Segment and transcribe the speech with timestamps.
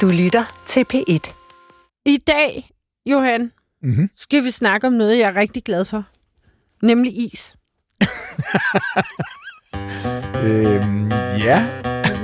[0.00, 1.32] Du lytter til P1.
[2.06, 2.70] I dag,
[3.06, 3.52] Johan,
[3.82, 4.10] Mm-hmm.
[4.16, 6.04] skal vi snakke om noget, jeg er rigtig glad for.
[6.82, 7.56] Nemlig is.
[10.44, 11.08] Øhm,
[11.44, 11.58] ja.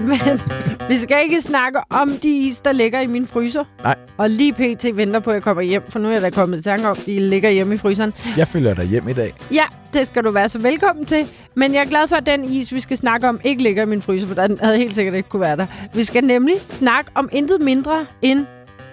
[0.08, 0.40] Men
[0.88, 3.64] vi skal ikke snakke om de is, der ligger i min fryser.
[3.82, 3.94] Nej.
[4.16, 4.86] Og lige pt.
[4.96, 6.96] venter på, at jeg kommer hjem, for nu er jeg da kommet i tanke om,
[7.00, 8.14] at de ligger hjemme i fryseren.
[8.36, 9.34] Jeg følger dig hjem i dag.
[9.52, 11.26] Ja, det skal du være så velkommen til.
[11.56, 13.86] Men jeg er glad for, at den is, vi skal snakke om, ikke ligger i
[13.86, 15.66] min fryser, for den havde helt sikkert ikke kunne være der.
[15.94, 18.46] Vi skal nemlig snakke om intet mindre end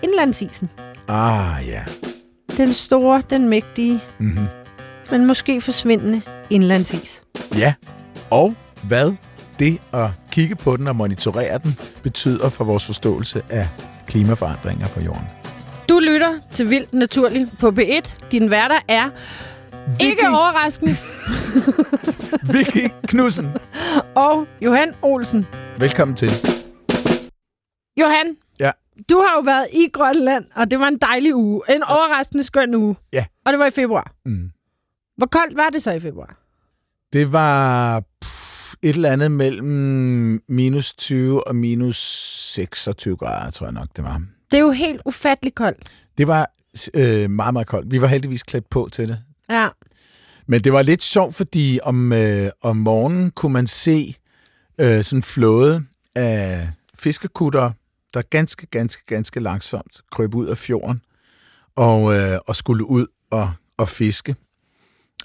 [0.03, 0.69] indlandsisen.
[1.07, 1.81] Ah, ja.
[2.57, 4.45] Den store, den mægtige, Mm-hmm.
[5.11, 7.23] men måske forsvindende indlandsis.
[7.57, 7.73] Ja.
[8.29, 9.13] Og hvad
[9.59, 13.67] det at kigge på den og monitorere den betyder for vores forståelse af
[14.07, 15.23] klimaforandringer på jorden.
[15.89, 18.29] Du lytter til Vildt Naturligt på B1.
[18.31, 19.09] Din værter er
[19.99, 20.95] ikke overraskende,
[22.53, 23.47] Vicky Knudsen.
[24.15, 25.45] og Johan Olsen.
[25.77, 26.29] Velkommen til.
[27.99, 28.71] Johan, Ja.
[29.09, 31.61] du har jo været i Grønland, og det var en dejlig uge.
[31.69, 32.95] En overraskende skøn uge.
[33.13, 33.25] Ja.
[33.45, 34.11] Og det var i februar.
[34.25, 34.51] Mm.
[35.17, 36.35] Hvor koldt var det så i februar?
[37.13, 38.46] Det var pff,
[38.81, 41.97] et eller andet mellem minus 20 og minus
[42.53, 44.21] 26 grader, tror jeg nok, det var.
[44.51, 45.77] Det er jo helt ufattelig koldt.
[46.17, 46.51] Det var
[46.93, 47.91] øh, meget, meget koldt.
[47.91, 49.19] Vi var heldigvis klædt på til det.
[49.49, 49.69] Ja.
[50.47, 54.15] Men det var lidt sjovt, fordi om, øh, om morgenen kunne man se
[54.79, 55.83] øh, sådan en flåde
[56.15, 57.71] af fiskekutter,
[58.13, 61.01] der ganske, ganske, ganske langsomt krøb ud af fjorden
[61.75, 64.35] og, øh, og skulle ud og, og fiske.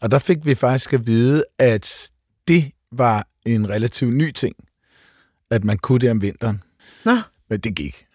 [0.02, 2.10] Og der fik vi faktisk at vide, at
[2.48, 4.54] det var en relativt ny ting,
[5.50, 6.62] at man kunne det om vinteren.
[7.04, 7.18] Nå.
[7.50, 8.06] Men det gik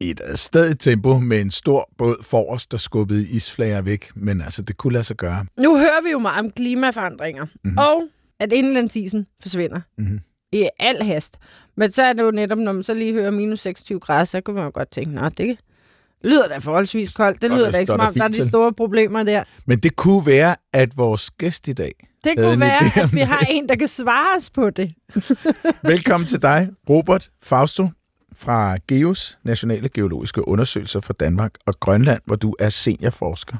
[0.00, 4.10] i et stadig tempo med en stor båd forrest, der skubbede isflager væk.
[4.14, 5.46] Men altså, det kunne lade sig gøre.
[5.62, 7.78] Nu hører vi jo meget om klimaforandringer, mm-hmm.
[7.78, 8.02] og
[8.40, 10.20] at indlandsisen forsvinder Mhm.
[10.52, 11.36] i al hast.
[11.76, 14.40] Men så er det jo netop, når man så lige hører minus 26 grader, så
[14.40, 15.58] kan man jo godt tænke, nå, det
[16.24, 17.42] lyder da forholdsvis koldt.
[17.42, 19.44] Det lyder der- da ikke, som om der er de store problemer der.
[19.66, 21.92] Men det kunne være, at vores gæst i dag...
[22.24, 24.94] Det kunne være, at vi har en, der kan svare os på det.
[25.82, 27.88] Velkommen til dig, Robert Fausto
[28.36, 33.56] fra GEOS, Nationale Geologiske Undersøgelser for Danmark og Grønland, hvor du er seniorforsker.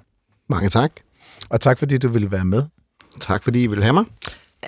[0.48, 0.92] Mange tak.
[1.48, 2.62] Og tak fordi du ville være med.
[3.20, 4.04] Tak fordi I vil have mig.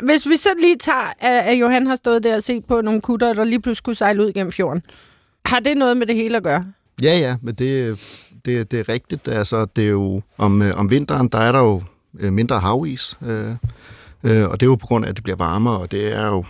[0.02, 3.32] Hvis vi så lige tager, at Johan har stået der og set på nogle kutter,
[3.32, 4.82] der lige pludselig kunne sejle ud gennem fjorden.
[5.44, 6.64] Har det noget med det hele at gøre?
[7.02, 7.98] Ja, ja, men det,
[8.44, 9.28] det, det er rigtigt.
[9.28, 11.82] Altså, det er jo, om, øh, om vinteren, der er der jo
[12.20, 13.50] øh, mindre havis, øh,
[14.24, 16.26] øh, og det er jo på grund af, at det bliver varmere, og det er
[16.26, 16.44] jo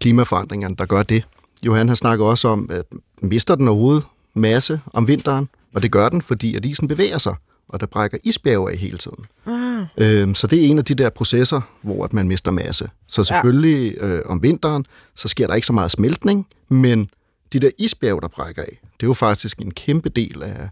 [0.00, 1.24] klimaforandringerne, der gør det.
[1.66, 2.84] Johan har snakket også om, at
[3.22, 7.34] mister den overhovedet masse om vinteren, og det gør den, fordi at isen bevæger sig,
[7.68, 9.24] og der brækker isbjerge af hele tiden.
[9.46, 9.86] Ah.
[9.98, 12.88] Øhm, så det er en af de der processer, hvor at man mister masse.
[13.06, 17.10] Så selvfølgelig øh, om vinteren, så sker der ikke så meget smeltning, men
[17.52, 20.68] de der isbjerge, der brækker af, det er jo faktisk en kæmpe del af,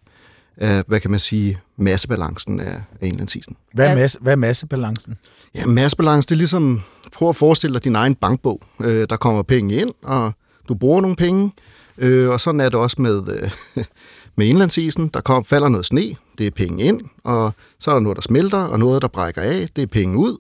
[0.57, 3.57] af hvad kan man sige, massebalancen af, af indlandsisen.
[3.75, 5.19] Hvad er, masse, hvad er massebalancen?
[5.55, 8.61] Ja, massebalance, det er ligesom, prøv at forestille dig din egen bankbog.
[8.81, 10.33] Øh, der kommer penge ind, og
[10.69, 11.53] du bruger nogle penge,
[11.99, 13.51] øh, og sådan er det også med, øh,
[14.37, 15.09] med indlandsisen.
[15.09, 18.23] Der kom, falder noget sne, det er penge ind, og så er der noget, der
[18.23, 20.37] smelter, og noget, der brækker af, det er penge ud.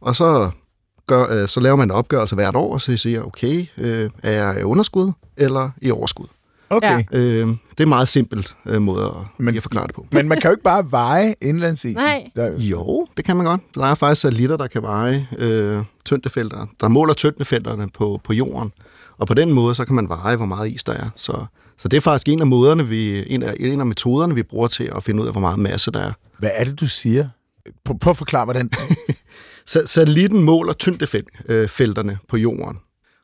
[0.00, 0.50] Og så,
[1.06, 4.30] gør, øh, så laver man en opgørelse hvert år, og så siger, okay, øh, er
[4.30, 6.26] jeg i underskud eller i overskud?
[6.70, 7.04] Okay.
[7.12, 7.18] Ja.
[7.18, 9.12] Øh, det er en meget simpelt øh, måde at,
[9.44, 10.06] Men- at forklare det på.
[10.12, 12.02] Men man kan jo ikke bare veje indlandsisen.
[12.04, 12.30] Nej.
[12.36, 13.60] Der, Jo, det kan man godt.
[13.74, 16.66] Der er faktisk satellitter, der kan veje øh, tyndefelter.
[16.80, 18.72] Der måler tyndefelterne på, på jorden.
[19.18, 21.08] Og på den måde, så kan man veje, hvor meget is der er.
[21.16, 21.44] Så,
[21.78, 24.68] så det er faktisk en af, måderne, vi, en, af, en af metoderne, vi bruger
[24.68, 26.12] til at finde ud af, hvor meget masse der er.
[26.38, 27.28] hvad er det, du siger?
[27.84, 28.70] Prøv, at forklare, hvordan...
[29.66, 32.78] Så satellitten måler tyndefelterne på jorden.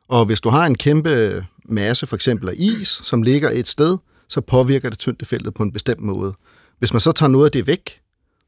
[0.09, 3.97] Og hvis du har en kæmpe masse, for eksempel af is, som ligger et sted,
[4.29, 6.33] så påvirker det tyndefeltet på en bestemt måde.
[6.79, 8.01] Hvis man så tager noget af det væk,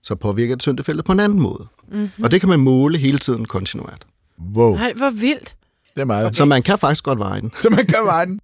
[0.03, 1.67] så påvirker det tyndefeltet på en anden måde.
[1.91, 2.23] Mm-hmm.
[2.23, 4.07] Og det kan man måle hele tiden kontinuert.
[4.56, 5.56] Wow, Nej, hvor vildt.
[5.95, 6.25] det er meget.
[6.25, 6.33] Okay.
[6.33, 7.51] Så man kan faktisk godt veje den.
[7.61, 8.39] Så man kan veje den.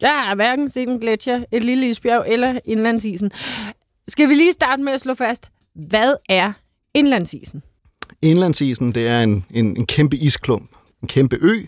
[0.00, 3.30] Jeg har hverken set en gletsjer, et lille isbjerg eller indlandsisen.
[4.08, 6.52] Skal vi lige starte med at slå fast, hvad er
[6.94, 7.62] indlandsisen?
[8.22, 10.70] Indlandsisen, det er en, en, en kæmpe isklump,
[11.02, 11.62] en kæmpe ø,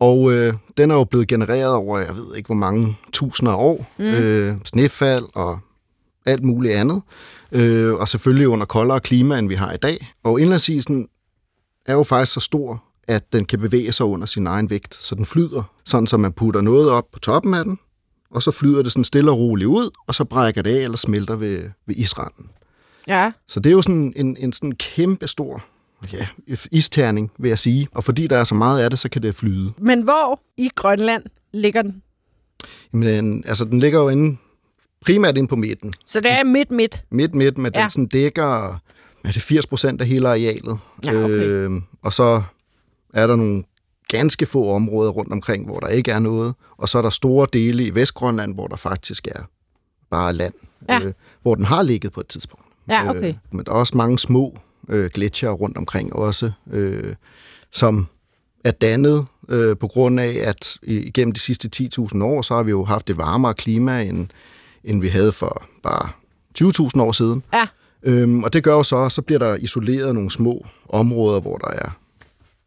[0.00, 3.56] og øh, den er jo blevet genereret over, jeg ved ikke hvor mange tusinder af
[3.56, 4.04] år, mm.
[4.04, 5.58] øh, snefald og
[6.26, 7.02] alt muligt andet,
[7.52, 10.12] øh, og selvfølgelig under koldere klima, end vi har i dag.
[10.24, 11.08] Og indlandsisen
[11.86, 15.14] er jo faktisk så stor, at den kan bevæge sig under sin egen vægt, så
[15.14, 17.78] den flyder, sådan så man putter noget op på toppen af den,
[18.30, 20.96] og så flyder det sådan stille og roligt ud, og så brækker det af eller
[20.96, 22.50] smelter ved, ved isranden.
[23.06, 25.64] Ja, Så det er jo sådan en, en sådan kæmpe stor
[26.12, 26.26] ja,
[26.72, 27.88] isterning, vil jeg sige.
[27.92, 29.72] Og fordi der er så meget af det, så kan det flyde.
[29.78, 32.02] men hvor i Grønland ligger den?
[32.92, 34.36] Men altså, den ligger jo inde,
[35.06, 35.94] primært inde på midten.
[36.06, 37.02] Så det er midt-midt.
[37.10, 37.80] Midt-midt, men Ja.
[37.82, 38.68] den sådan dækker
[39.24, 40.78] er det 80 procent af hele arealet.
[41.06, 41.34] Ja, okay.
[41.34, 41.70] øh,
[42.02, 42.42] og så
[43.14, 43.64] er der nogle
[44.08, 46.54] ganske få områder rundt omkring, hvor der ikke er noget.
[46.76, 49.42] Og så er der store dele i Vestgrønland, hvor der faktisk er
[50.10, 50.54] bare land.
[50.88, 51.00] Ja.
[51.00, 51.12] Øh,
[51.42, 52.64] hvor den har ligget på et tidspunkt.
[52.88, 53.28] Ja, okay.
[53.28, 54.58] Øh, men der er også mange små
[54.88, 57.14] øh, gletsjer rundt omkring også, øh,
[57.72, 58.06] som
[58.64, 62.70] er dannet øh, på grund af, at igennem de sidste 10.000 år, så har vi
[62.70, 64.28] jo haft et varmere klima, end,
[64.84, 66.08] end vi havde for bare
[66.58, 67.42] 20.000 år siden.
[67.52, 67.66] Ja.
[68.02, 71.68] Øhm, og det gør jo så, så bliver der isoleret nogle små områder, hvor der
[71.68, 72.00] er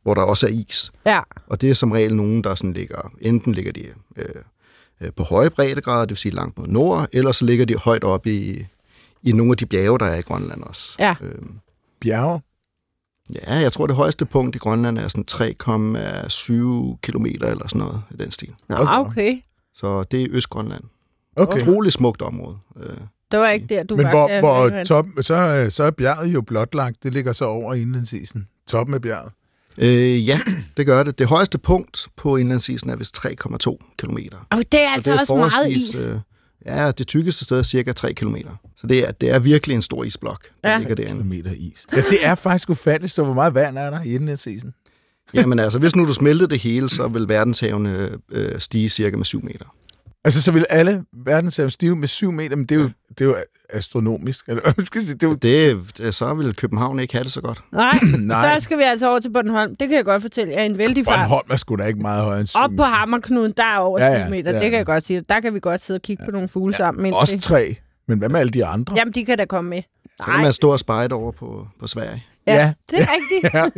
[0.04, 0.92] hvor der også er is.
[1.06, 1.20] Ja.
[1.48, 4.26] Og det er som regel nogen, der sådan ligger, enten ligger de øh,
[5.02, 8.04] øh, på høje breddegrader, det vil sige langt mod nord, eller så ligger de højt
[8.04, 8.66] oppe i,
[9.24, 10.96] i nogle af de bjerge, der er i Grønland også.
[11.00, 11.16] Ja.
[11.22, 11.60] Øhm,
[12.04, 12.42] Bjerge?
[13.48, 18.02] ja, jeg tror, det højeste punkt i Grønland er sådan 3,7 kilometer eller sådan noget
[18.12, 18.54] i den stil.
[18.70, 19.38] Nå, okay.
[19.76, 20.84] Så det er Østgrønland.
[21.36, 21.62] Okay.
[21.62, 22.58] Utroligt smukt område.
[22.84, 22.98] Øh,
[23.32, 24.12] Det var ikke der, du Men var.
[24.12, 27.04] hvor, hvor top, så, så er bjerget jo blotlagt.
[27.04, 28.48] Det ligger så over indlandsisen.
[28.68, 29.32] Toppen af bjerget.
[29.80, 30.40] øh, ja,
[30.78, 31.20] det gør det.
[31.20, 34.38] Det højeste punkt på indlandsisen er vist 3,2 kilometer.
[34.52, 36.06] Og det er altså det er også meget is.
[36.06, 36.18] Øh,
[36.66, 38.50] ja, det tykkeste sted er cirka 3 kilometer.
[38.78, 40.78] Så det er, det er virkelig en stor isblok, der Ja.
[40.78, 41.12] ligger derinde.
[41.24, 41.86] Kilometer is.
[41.96, 43.14] Ja, det er faktisk ufatteligt.
[43.14, 44.74] Så hvor meget vand er der i indlandsisen?
[45.34, 49.26] Jamen altså, hvis nu du smeltede det hele, så vil verdenshavene øh, stige cirka med
[49.26, 49.66] 7 meter.
[50.26, 53.26] Altså, så vil alle verdenshav stive med 7 meter, men det er jo, det er
[53.26, 53.36] jo
[53.70, 54.46] astronomisk.
[54.48, 57.64] Eller, det er jo, Det, så vil København ikke have det så godt.
[57.72, 59.76] Nej, nej, så skal vi altså over til Bornholm.
[59.76, 60.64] Det kan jeg godt fortælle jer.
[60.64, 61.16] En vældig fart.
[61.20, 64.00] Bornholm er sgu da ikke meget højere end 7 Op på Hammerknuden, der er over
[64.06, 64.52] Ja, 10 ja, meter.
[64.52, 64.60] ja.
[64.60, 65.22] Det kan jeg godt sige.
[65.30, 67.06] Der kan vi godt sidde og kigge på nogle fugle sammen.
[67.06, 67.20] Indtil...
[67.22, 67.76] Også tre.
[68.08, 68.96] Men hvad med alle de andre?
[68.98, 69.82] Jamen, de kan da komme med.
[70.20, 72.24] Så kan man stå og spejde over på, på Sverige.
[72.48, 72.74] Ja, Ja.
[72.92, 73.54] det er rigtigt.
[73.54, 73.70] Ja.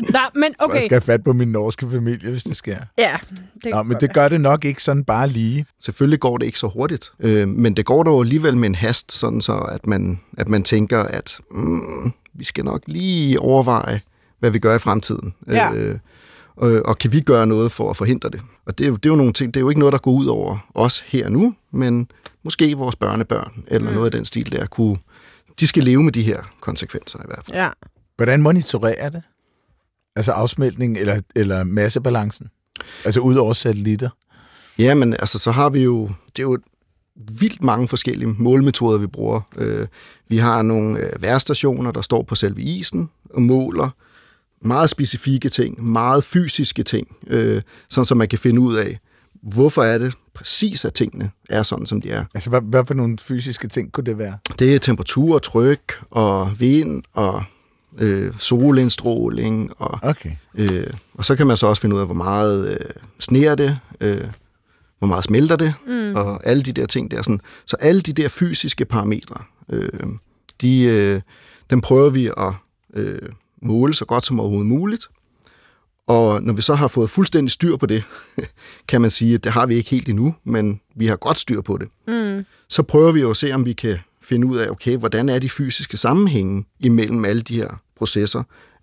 [0.00, 0.74] Nå, men Okay.
[0.74, 0.80] Jeg okay.
[0.80, 2.76] skal have fat på min norske familie, hvis det sker.
[2.98, 3.16] Ja,
[3.64, 5.66] det Nå, men det gør det nok ikke sådan bare lige.
[5.80, 9.12] Selvfølgelig går det ikke så hurtigt, øh, men det går dog alligevel med en hast,
[9.12, 14.00] sådan så at man, at man tænker, at mm, vi skal nok lige overveje,
[14.38, 15.34] hvad vi gør i fremtiden.
[15.46, 15.72] Ja.
[15.72, 15.98] Øh,
[16.56, 18.40] og, og kan vi gøre noget for at forhindre det?
[18.66, 19.98] Og det er, jo, det er jo nogle ting, det er jo ikke noget, der
[19.98, 22.10] går ud over os her nu, men
[22.44, 23.94] måske vores børnebørn, eller mm.
[23.94, 24.96] noget af den stil der, kunne,
[25.60, 27.56] de skal leve med de her konsekvenser i hvert fald.
[27.58, 27.70] Ja.
[28.16, 29.22] Hvordan monitorerer det?
[30.16, 32.48] Altså afsmeltning eller, eller massebalancen?
[33.04, 34.10] Altså ud over satellitter?
[34.78, 36.58] Ja, men altså, så har vi jo, det er jo
[37.16, 39.40] vildt mange forskellige målmetoder, vi bruger.
[39.56, 39.86] Øh,
[40.28, 43.90] vi har nogle øh, værstationer, der står på selve isen og måler
[44.60, 48.98] meget specifikke ting, meget fysiske ting, øh, sådan så man kan finde ud af,
[49.42, 52.24] hvorfor er det præcis, at tingene er sådan, som de er.
[52.34, 54.38] Altså, hvad, hvad for nogle fysiske ting kunne det være?
[54.58, 57.44] Det er temperatur, tryk og vind og
[57.98, 60.30] øh, solindstråling og Okay.
[60.54, 62.90] Øh, og så kan man så også finde ud af, hvor meget øh,
[63.20, 64.24] sneer det, øh,
[64.98, 66.14] hvor meget smelter det, mm.
[66.14, 67.22] og alle de der ting der.
[67.22, 67.40] Sådan.
[67.66, 69.88] Så alle de der fysiske parametre, øh,
[70.60, 71.20] de, øh,
[71.70, 72.52] dem prøver vi at
[72.94, 73.28] øh,
[73.62, 75.08] måle så godt som overhovedet muligt.
[76.08, 78.04] Og når vi så har fået fuldstændig styr på det,
[78.88, 81.60] kan man sige, at det har vi ikke helt endnu, men vi har godt styr
[81.60, 81.88] på det.
[82.08, 82.44] Mm.
[82.68, 85.38] Så prøver vi jo at se, om vi kan finde ud af, okay, hvordan er
[85.38, 88.42] de fysiske sammenhænge imellem alle de her processer.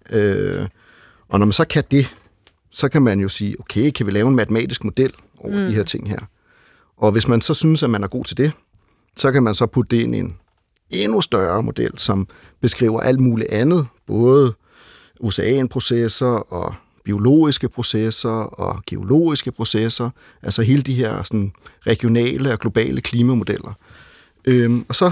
[0.09, 0.67] Øh,
[1.29, 2.15] og når man så kan det,
[2.71, 5.67] så kan man jo sige, okay, kan vi lave en matematisk model over mm.
[5.67, 6.19] de her ting her?
[6.97, 8.51] Og hvis man så synes, at man er god til det,
[9.17, 10.37] så kan man så putte det ind i en
[10.89, 12.27] endnu større model, som
[12.61, 14.53] beskriver alt muligt andet, både
[15.19, 20.09] oceanprocesser og biologiske processer og geologiske processer,
[20.43, 21.51] altså hele de her sådan,
[21.87, 23.73] regionale og globale klimamodeller.
[24.45, 25.11] Øhm, og så,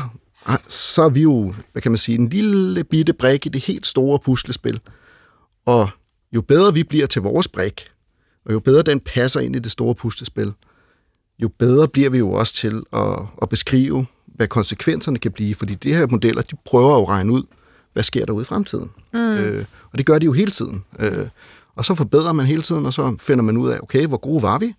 [0.67, 3.85] så er vi jo, hvad kan man sige, en lille bitte brik i det helt
[3.85, 4.79] store puslespil.
[5.65, 5.89] Og
[6.31, 7.89] jo bedre vi bliver til vores brik,
[8.45, 10.53] og jo bedre den passer ind i det store puslespil,
[11.39, 15.55] jo bedre bliver vi jo også til at, at beskrive, hvad konsekvenserne kan blive.
[15.55, 17.43] Fordi de her modeller, de prøver jo at regne ud,
[17.93, 18.91] hvad sker der ude i fremtiden.
[19.13, 19.19] Mm.
[19.19, 20.83] Øh, og det gør de jo hele tiden.
[20.99, 21.27] Øh,
[21.75, 24.41] og så forbedrer man hele tiden, og så finder man ud af, okay, hvor gode
[24.41, 24.73] var vi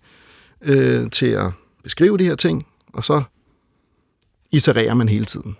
[0.61, 1.51] øh, til at
[1.83, 3.23] beskrive de her ting, og så
[4.51, 5.57] itererer man hele tiden.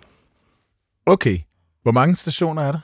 [1.06, 1.38] Okay.
[1.82, 2.80] Hvor mange stationer er der?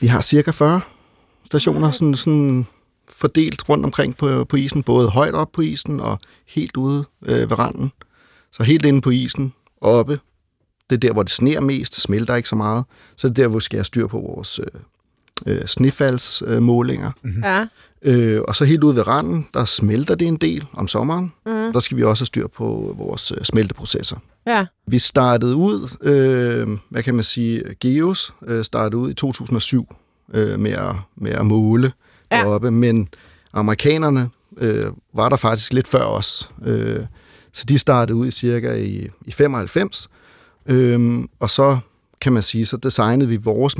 [0.00, 0.80] Vi har cirka 40
[1.44, 2.66] stationer, sådan, sådan
[3.08, 7.50] fordelt rundt omkring på, på isen, både højt op på isen og helt ude øh,
[7.50, 7.92] ved randen.
[8.52, 10.20] Så helt inde på isen, oppe,
[10.90, 12.84] det er der, hvor det sneer mest, smelter ikke så meget.
[13.16, 14.80] Så det er der, hvor vi skal have styr på vores øh,
[15.46, 17.10] øh, snefaldsmålinger.
[17.22, 17.42] Mhm.
[17.44, 17.66] Ja.
[18.02, 21.32] Øh, og så helt ude ved randen, der smelter det en del om sommeren.
[21.46, 21.72] Mm.
[21.72, 24.16] Der skal vi også have styr på vores øh, smelteprocesser.
[24.46, 24.66] Ja.
[24.86, 29.94] Vi startede ud, øh, hvad kan man sige, Geos øh, startede ud i 2007
[30.34, 31.92] øh, med, at, med at måle
[32.32, 32.36] Ja.
[32.36, 33.08] deroppe, men
[33.52, 36.50] amerikanerne øh, var der faktisk lidt før os.
[36.66, 37.04] Øh,
[37.52, 40.08] så de startede ud i cirka i, i 95,
[40.66, 41.78] øh, og så
[42.20, 43.78] kan man sige, så designede vi vores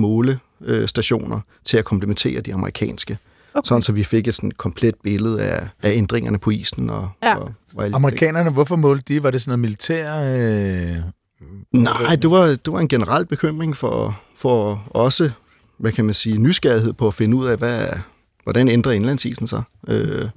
[0.60, 3.18] målestationer til at komplementere de amerikanske.
[3.54, 3.66] Okay.
[3.68, 6.90] Sådan, så vi fik et sådan komplet billede af, af ændringerne på isen.
[6.90, 7.36] Og, Ja.
[7.36, 9.22] og, og Amerikanerne, hvorfor målte de?
[9.22, 10.14] Var det sådan noget militær?
[10.20, 10.96] Øh...
[11.72, 15.30] Nej, det var, det var en generel bekymring for, for også,
[15.78, 17.86] hvad kan man sige, nysgerrighed på at finde ud af, hvad,
[18.44, 19.62] hvordan ændrer indlandsisen sig.
[19.88, 20.28] Øh,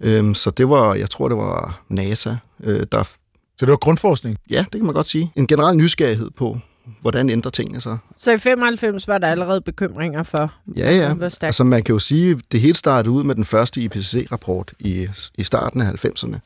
[0.00, 3.16] øh, så det var, jeg tror, det var NASA, øh, der, Så
[3.60, 4.36] det var grundforskning?
[4.50, 6.58] ja, det kan man godt sige, en generel nysgerrighed på,
[7.00, 7.98] hvordan ændrer tingene sig.
[8.16, 11.14] Så i 95 var der allerede bekymringer for, Ja, ja.
[11.14, 11.48] hvor stærkt.
[11.48, 15.42] Altså man kan jo sige, det hele startede ud med den første IPCC-rapport i, i
[15.42, 16.36] starten af 90'erne,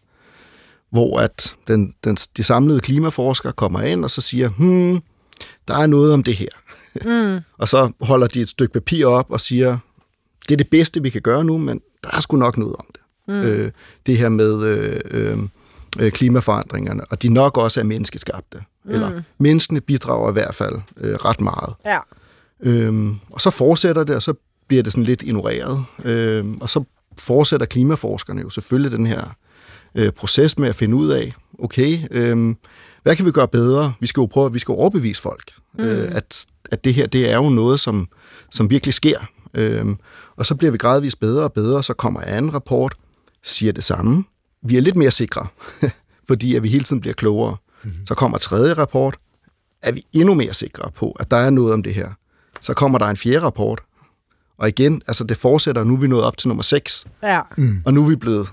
[0.91, 5.03] hvor at den, den, de samlede klimaforskere kommer ind og så siger, hmm,
[5.69, 6.49] der er noget om det her.
[7.05, 7.41] Mm.
[7.59, 9.79] Og så holder de et stykke papir op og siger,
[10.49, 12.87] det er det bedste, vi kan gøre nu, men der er sgu nok noget om
[12.93, 13.01] det.
[13.29, 13.35] Mm.
[13.35, 13.71] Øh,
[14.07, 15.39] det her med øh, øh,
[15.99, 18.63] øh, klimaforandringerne, og de nok også er menneskeskabte.
[18.85, 18.91] Mm.
[18.91, 21.75] Eller menneskene bidrager i hvert fald øh, ret meget.
[21.85, 21.99] Ja.
[22.61, 24.35] Øhm, og så fortsætter det, og så
[24.69, 25.85] bliver det sådan lidt ignoreret.
[26.05, 26.85] Øhm, og så
[27.19, 29.37] fortsætter klimaforskerne jo selvfølgelig den her
[29.95, 32.57] øh, proces med at finde ud af, okay, øhm,
[33.03, 33.93] hvad kan vi gøre bedre?
[34.01, 35.85] Vi skal jo prøve, vi skal overbevise folk, mm.
[35.85, 38.09] øh, at, at det her, det er jo noget, som,
[38.51, 39.19] som virkelig sker.
[39.55, 39.97] Øhm,
[40.37, 42.95] og så bliver vi gradvist bedre og bedre, så kommer anden rapport,
[43.43, 44.25] siger det samme.
[44.63, 45.47] Vi er lidt mere sikre,
[46.29, 47.57] fordi at vi hele tiden bliver klogere.
[47.85, 48.07] Mm-hmm.
[48.07, 49.17] Så kommer tredje rapport,
[49.83, 52.09] er vi endnu mere sikre på, at der er noget om det her.
[52.61, 53.81] Så kommer der en fjerde rapport,
[54.59, 57.41] og igen, altså det fortsætter, og nu er vi nået op til nummer 6, Ja.
[57.85, 58.49] og nu er vi blevet,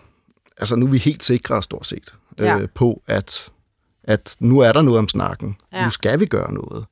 [0.57, 2.57] altså nu er vi helt sikre stort set Ja.
[2.59, 3.49] øh, på, at,
[4.03, 5.55] at nu er der noget om snakken.
[5.73, 5.83] Ja.
[5.83, 6.85] Nu skal vi gøre noget.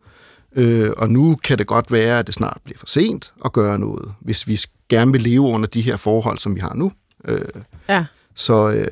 [0.55, 3.79] Øh, og nu kan det godt være, at det snart bliver for sent at gøre
[3.79, 6.91] noget, hvis vi gerne vil leve under de her forhold, som vi har nu.
[7.25, 7.45] Øh,
[7.89, 8.05] Ja.
[8.35, 8.87] så, øh,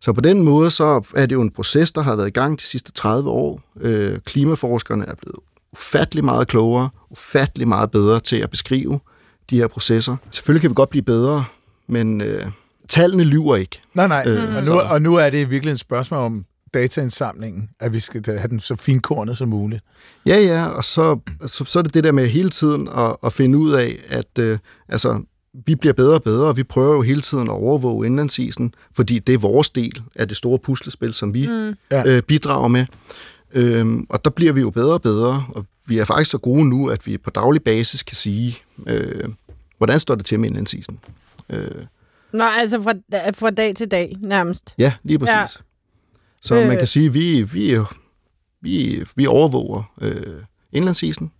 [0.00, 2.58] så på den måde, så er det jo en proces, der har været i gang
[2.58, 3.60] de sidste 30 år.
[3.80, 5.38] Øh, klimaforskerne er blevet
[5.72, 9.00] ufattelig meget klogere, ufattelig meget bedre til at beskrive
[9.50, 10.16] de her processer.
[10.30, 11.44] Selvfølgelig kan vi godt blive bedre,
[11.86, 12.46] men øh,
[12.88, 13.80] tallene lyver ikke.
[13.94, 14.24] Nej, nej.
[14.26, 18.24] Øh, og, nu, og nu er det virkelig et spørgsmål om dataindsamlingen, at vi skal
[18.26, 19.82] have den så finkornet som muligt.
[20.26, 23.32] Ja, ja, og så, så, så er det det der med hele tiden at, at
[23.32, 25.20] finde ud af, at øh, altså,
[25.66, 29.18] vi bliver bedre og bedre, og vi prøver jo hele tiden at overvåge indlandsisen, fordi
[29.18, 31.74] det er vores del af det store puslespil, som vi mm.
[32.06, 32.86] Øh, bidrager med.
[33.52, 36.64] Øhm, og der bliver vi jo bedre og bedre, og vi er faktisk så gode
[36.68, 39.24] nu, at vi på daglig basis kan sige, øh,
[39.78, 40.98] hvordan står det til med indlandsisen.
[41.50, 41.70] Øh,
[42.32, 42.92] Nå, altså fra,
[43.30, 44.74] fra dag til dag nærmest.
[44.78, 45.32] ja, lige præcis.
[45.34, 45.44] Ja.
[46.42, 46.68] Så Øh.
[46.68, 47.76] man kan sige, at vi, vi,
[48.60, 51.30] vi, vi overvåger øh, indlandsisen,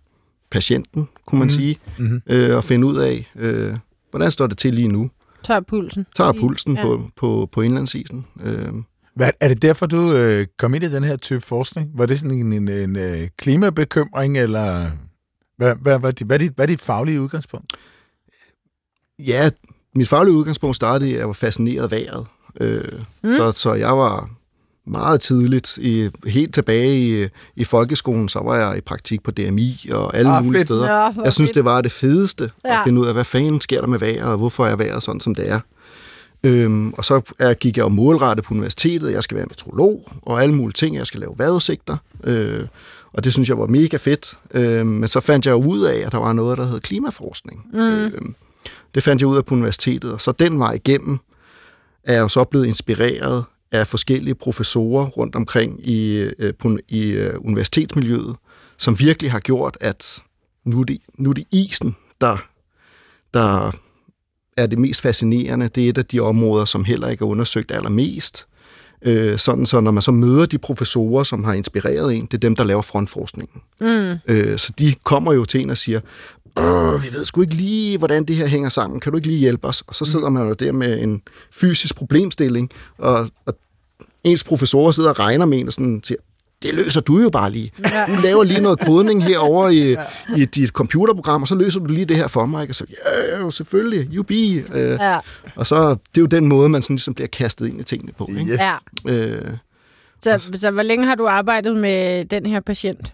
[0.49, 1.49] patienten, kunne man mm.
[1.49, 2.21] sige, Mhm.
[2.27, 3.77] øh, og finde ud af, øh,
[4.11, 5.09] hvordan står det til lige nu.
[5.43, 6.05] Tør pulsen.
[6.15, 6.81] Tager Lige- pulsen ja.
[6.83, 8.25] på, på, på indlandsisen.
[8.43, 8.73] Øh,
[9.15, 11.91] Hvad, er det derfor, du øh, kom ind i den her type forskning?
[11.93, 14.89] Var det sådan en, en, en øh, klimabekymring, eller
[15.57, 17.73] hvad, hvad, hvad, hvad, er dit, hvad er dit faglige udgangspunkt?
[19.19, 19.49] ja,
[19.95, 22.27] mit faglige udgangspunkt startede, at jeg var fascineret af vejret.
[22.61, 23.31] Øh, mm.
[23.31, 24.29] så, så jeg var
[24.89, 29.89] meget tidligt, i, helt tilbage i, i folkeskolen, så var jeg i praktik på DMI
[29.93, 30.67] og alle Ah, ah, mulige fedt.
[30.67, 31.11] steder.
[31.13, 31.55] Hvor Jeg synes, fedt.
[31.55, 32.69] det var det fedeste ja.
[32.73, 32.79] Ja.
[32.79, 35.19] at finde ud af, hvad fanden sker der med vejret, og hvorfor er vejret sådan,
[35.21, 35.59] som det er.
[36.43, 39.11] Øhm, og så er, gik jeg jo målrettet på universitetet.
[39.11, 40.95] Jeg skal være meteorolog og alle mulige ting.
[40.95, 41.97] Jeg skal lave vejrudsigter.
[42.23, 42.65] Øh,
[43.13, 44.33] og det synes jeg var mega fedt.
[44.53, 47.65] Øh, men så fandt jeg jo ud af, at der var noget, der hed klimaforskning.
[47.73, 47.79] Mm.
[47.79, 48.11] Øh,
[48.95, 50.13] det fandt jeg ud af på universitetet.
[50.13, 51.17] Og så den vej igennem
[52.03, 57.01] er jeg jo så blevet inspireret af forskellige professorer rundt omkring i, øh, på, i
[57.01, 58.35] øh, universitetsmiljøet,
[58.77, 60.23] som virkelig har gjort, at
[60.65, 62.37] nu er det, nu er det isen, der,
[63.33, 63.71] der
[64.57, 65.67] er det mest fascinerende.
[65.67, 68.45] Det er et af de områder, som heller ikke er undersøgt allermest.
[69.01, 72.37] Øh, sådan så når man så møder de professorer, som har inspireret en, det er
[72.37, 73.61] dem, der laver frontforskningen.
[73.81, 74.15] Mm.
[74.27, 75.99] Øh, så de kommer jo til en og siger,
[76.57, 78.99] Åh, vi ved sgu ikke lige, hvordan det her hænger sammen.
[78.99, 79.83] Kan du ikke lige hjælpe os?
[79.87, 83.53] Og så sidder man jo der med en fysisk problemstilling, og, og
[84.23, 86.17] ens professorer sidder og regner med en og sådan siger,
[86.61, 87.71] det løser du jo bare lige.
[87.91, 88.05] Ja.
[88.05, 89.95] Du laver lige noget kodning herover i,
[90.37, 92.61] i dit computerprogram, og så løser du lige det her for mig.
[92.61, 92.71] Ikke?
[92.71, 92.85] Og så,
[93.33, 94.33] ja, jo, selvfølgelig, you be.
[94.33, 95.19] Øh, Ja.
[95.55, 98.11] Og så, det er jo den måde, man sådan ligesom bliver kastet ind i tingene
[98.17, 98.29] på.
[98.39, 98.51] Ikke?
[98.51, 98.59] Yes.
[98.59, 98.75] ja.
[99.37, 99.51] Øh,
[100.23, 103.13] Så, så hvor længe har du arbejdet med den her patient?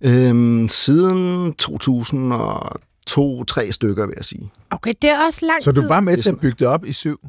[0.00, 4.50] Øh, siden 2002-3 stykker, vil jeg sige.
[4.70, 6.92] Okay, det er også lang Så du var med til at bygge det op i
[6.92, 7.20] syv?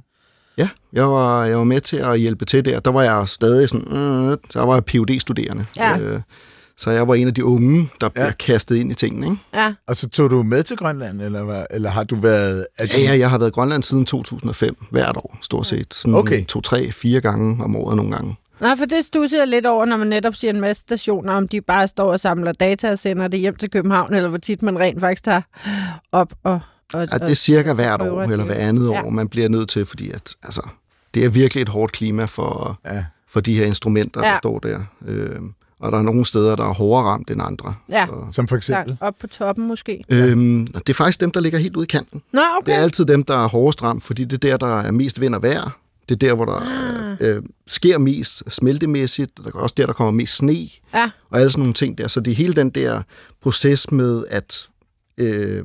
[0.57, 2.79] Ja, jeg var, jeg var med til at hjælpe til der.
[2.79, 5.99] Der var jeg stadig sådan, øh, så var jeg phd studerende Ja.
[5.99, 6.21] Øh,
[6.79, 8.31] Så jeg var en af de unge, der bliver Ja.
[8.31, 9.25] kastet ind i tingene.
[9.27, 9.37] Ikke?
[9.53, 9.73] Ja.
[9.87, 11.63] Og så tog du med til Grønland, eller, hvad?
[11.71, 12.67] eller har du været...
[12.77, 15.93] Er Ja, ja, jeg har været i Grønland siden 2005, hvert år, stort set.
[15.93, 16.45] Sådan Okay.
[16.45, 18.35] to, tre, fire gange om året nogle gange.
[18.61, 21.47] Nej, for det stusser jeg lidt over, når man netop siger en masse stationer, om
[21.47, 24.61] de bare står og samler data og sender det hjem til København, eller hvor tit
[24.61, 25.41] man rent faktisk tager
[26.11, 26.59] op og...
[26.93, 29.03] og, Ja, det er cirka hvert år, eller hver andet Ja.
[29.05, 30.61] år, man bliver nødt til, fordi at, altså,
[31.13, 33.05] det er virkelig et hårdt klima for, Ja.
[33.29, 34.29] for de her instrumenter, Ja.
[34.31, 34.79] der står der.
[35.07, 35.39] Øh,
[35.79, 37.73] og der er nogle steder, der er hårdere ramt end andre.
[37.89, 38.05] Ja.
[38.07, 38.97] Så, Som for eksempel?
[39.01, 40.03] Op på toppen måske.
[40.09, 42.21] øhm, det er faktisk dem, der ligger helt ude i kanten.
[42.33, 42.71] Nå, Det okay.
[42.71, 45.35] er altid dem, der er hårdest ramt, fordi det er der, der er mest vind
[45.35, 45.77] og vejr.
[46.09, 47.17] Det er der, hvor der Ah.
[47.19, 49.31] øh, sker mest smeltemæssigt.
[49.37, 50.69] Der er også der, der kommer mest sne.
[50.93, 51.09] Ja.
[51.29, 52.07] Og alle sådan nogle ting der.
[52.07, 53.01] Så det er hele den der
[53.41, 54.67] proces med, at
[55.17, 55.63] øh,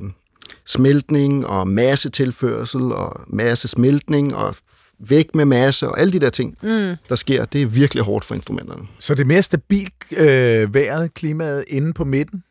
[0.65, 4.55] smeltning og massetilførsel og masse smeltning og
[4.99, 6.95] væk med masse og alle de der ting, Mm.
[7.09, 8.87] der sker, det er virkelig hårdt for instrumenterne.
[8.99, 12.43] Så det er mere stabilt øh, vejret, klimaet inde på midten?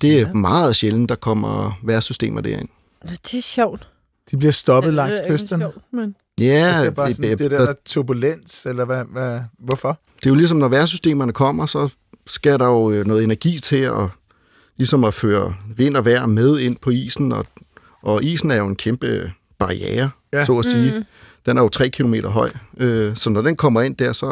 [0.00, 0.26] Det er Ja.
[0.26, 0.32] ja.
[0.32, 2.68] meget sjældent, der kommer vejrsystemer derind.
[3.08, 3.88] Det er sjovt.
[4.30, 5.62] De bliver stoppet Det langs ikke kysterne?
[5.62, 6.14] sjovt, men...
[6.40, 10.00] Ja, det er bare sådan, det, det, der, der, turbulens, eller hvad, hvad, hvorfor?
[10.18, 11.88] det er jo ligesom, når vejrsystemerne kommer, så
[12.26, 14.08] skal der jo øh, noget energi til at,
[14.76, 17.46] ligesom at føre vind og vejr med ind på isen, og,
[18.02, 20.38] og isen er jo en kæmpe barriere, Ja.
[20.38, 20.44] ja.
[20.44, 20.98] så at sige.
[20.98, 21.04] Mm.
[21.46, 24.26] Den er jo tre kilometer høj, øh, så når den kommer ind der, så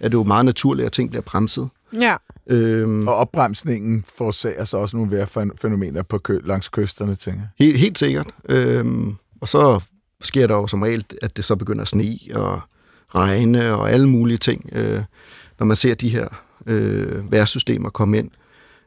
[0.00, 1.68] er det jo meget naturligt, at ting bliver bremset.
[2.00, 2.16] Ja.
[2.46, 7.66] Øhm, Og opbremsningen forårsager så også nogle vejrfænomener på kø, langs kysterne, tænker jeg.
[7.66, 8.26] Helt, helt sikkert.
[8.48, 9.80] Øhm, og så
[10.20, 12.60] sker der jo som regel, at det så begynder at sne og
[13.14, 15.02] regne og alle mulige ting, øh,
[15.58, 16.28] når man ser de her
[16.66, 18.30] øh, vejrsystemer komme ind.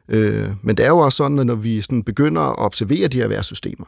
[0.08, 3.18] Øh, men det er jo også sådan, at når vi sådan begynder at observere de
[3.18, 3.86] her vejrsystemer,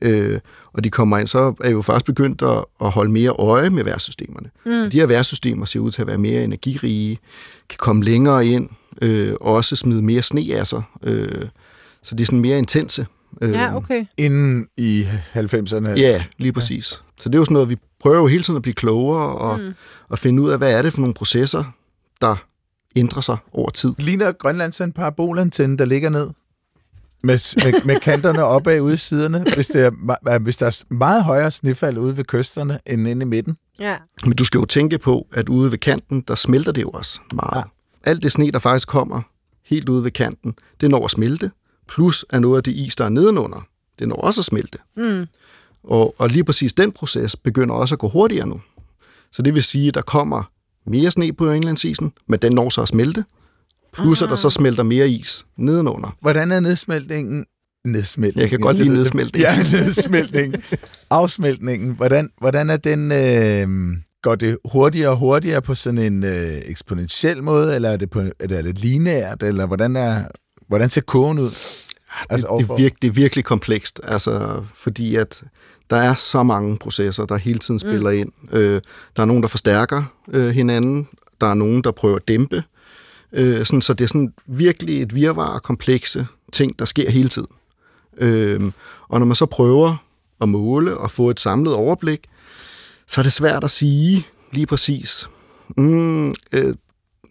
[0.00, 0.40] øh,
[0.72, 3.70] og de kommer ind, så er vi jo faktisk begyndt at, at holde mere øje
[3.70, 4.50] med vejrsystemerne.
[4.66, 4.90] Mm.
[4.90, 7.18] De her vejrsystemer ser ud til at være mere energirige,
[7.68, 8.68] kan komme længere ind,
[9.02, 10.82] øh, og også smide mere sne af sig.
[11.02, 11.44] Øh,
[12.02, 13.06] så de er sådan mere intense.
[13.42, 14.04] Øh, Ja, okay.
[14.16, 15.88] Inden i 90'erne.
[15.90, 16.84] Ja, lige præcis.
[17.20, 19.60] Så det er jo sådan noget, vi prøver jo hele tiden at blive klogere og,
[19.60, 19.74] Mm.
[20.08, 21.64] og finde ud af, hvad er det for nogle processer,
[22.20, 22.36] der
[22.96, 23.92] ændrer sig over tid.
[23.98, 26.30] Ligner Grønland sådan en parabolantenne, der ligger ned?
[27.22, 31.24] Med, med, med kanterne opad ude i siderne, hvis, det er, hvis der er meget
[31.24, 33.56] højere snefald ude ved kysterne end inde i midten.
[33.78, 33.96] Ja.
[34.24, 37.20] Men du skal jo tænke på, at ude ved kanten, der smelter det jo også
[37.34, 37.56] meget.
[37.56, 37.58] Ja.
[38.06, 38.10] Ja.
[38.10, 39.20] Alt det sne, der faktisk kommer
[39.66, 41.50] helt ude ved kanten, det når at smelte.
[41.88, 43.66] Plus at noget af det is, der er nedenunder,
[43.98, 44.78] det når også at smelte.
[44.96, 45.26] Mm.
[45.84, 48.60] Og, og lige præcis den proces begynder også at gå hurtigere nu.
[49.32, 50.50] Så det vil sige, at der kommer
[50.86, 53.24] mere sne på indlandsisen, men den når så at smelte.
[53.92, 56.16] Plus at der så smelter mere is nedenunder.
[56.20, 57.46] Hvordan er nedsmeltningen?
[57.84, 58.40] Nedsmeltningen.
[58.40, 59.42] Jeg kan godt lide nedsmeltning.
[59.42, 60.62] Ja, nedsmeltningen.
[61.10, 61.94] Afsmeltningen.
[61.94, 63.12] Hvordan, hvordan er den...
[63.12, 68.10] Øh, går det hurtigere og hurtigere på sådan en øh, eksponentiel måde, eller er det,
[68.10, 70.24] på, eller er det lineært, eller hvordan, er,
[70.68, 71.50] hvordan ser kurven ud?
[72.30, 75.42] Altså, det, det, er virke, det er virkelig komplekst, altså, fordi at
[75.90, 78.18] der er så mange processer, der hele tiden spiller mm.
[78.18, 78.32] ind.
[78.52, 78.80] Øh,
[79.16, 81.08] der er nogen, der forstærker øh, hinanden.
[81.40, 82.64] Der er nogen, der prøver at dæmpe.
[83.32, 87.28] Øh, sådan, så det er sådan virkelig et virvar af komplekse ting, der sker hele
[87.28, 87.48] tiden.
[88.16, 88.60] Øh,
[89.08, 89.96] og når man så prøver
[90.40, 92.20] at måle og få et samlet overblik,
[93.06, 95.28] så er det svært at sige lige præcis,
[95.76, 96.74] mm, øh,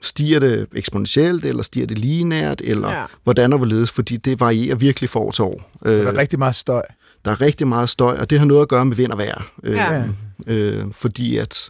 [0.04, 3.06] stiger det eksponentielt, eller stiger det lineært, eller Ja.
[3.24, 5.70] hvordan og hvorledes, fordi det varierer virkelig fra år til år.
[5.84, 6.82] Så der Øh, er rigtig meget støj.
[7.26, 9.52] der er rigtig meget støj, og det har noget at gøre med vind og vejr.
[9.64, 10.04] Øh, Ja.
[10.48, 11.70] øh, fordi at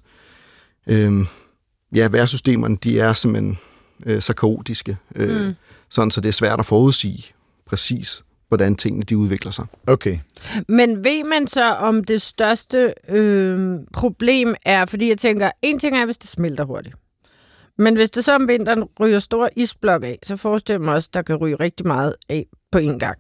[0.88, 1.12] øh,
[1.96, 3.58] ja, vejrsystemerne, de er simpelthen
[4.06, 5.54] øh, så kaotiske, øh, mm.
[5.90, 7.24] sådan så det er svært at forudsige
[7.66, 9.66] præcis, hvordan tingene de udvikler sig.
[9.88, 10.18] Okay.
[10.68, 15.98] Men ved man så, om det største øh, problem er, fordi jeg tænker, en ting
[15.98, 16.96] er, hvis det smelter hurtigt.
[17.78, 21.10] Men hvis det så om vinteren ryger stor isblok af, så forestiller jeg mig også,
[21.10, 23.18] at der kan ryge rigtig meget af på en gang.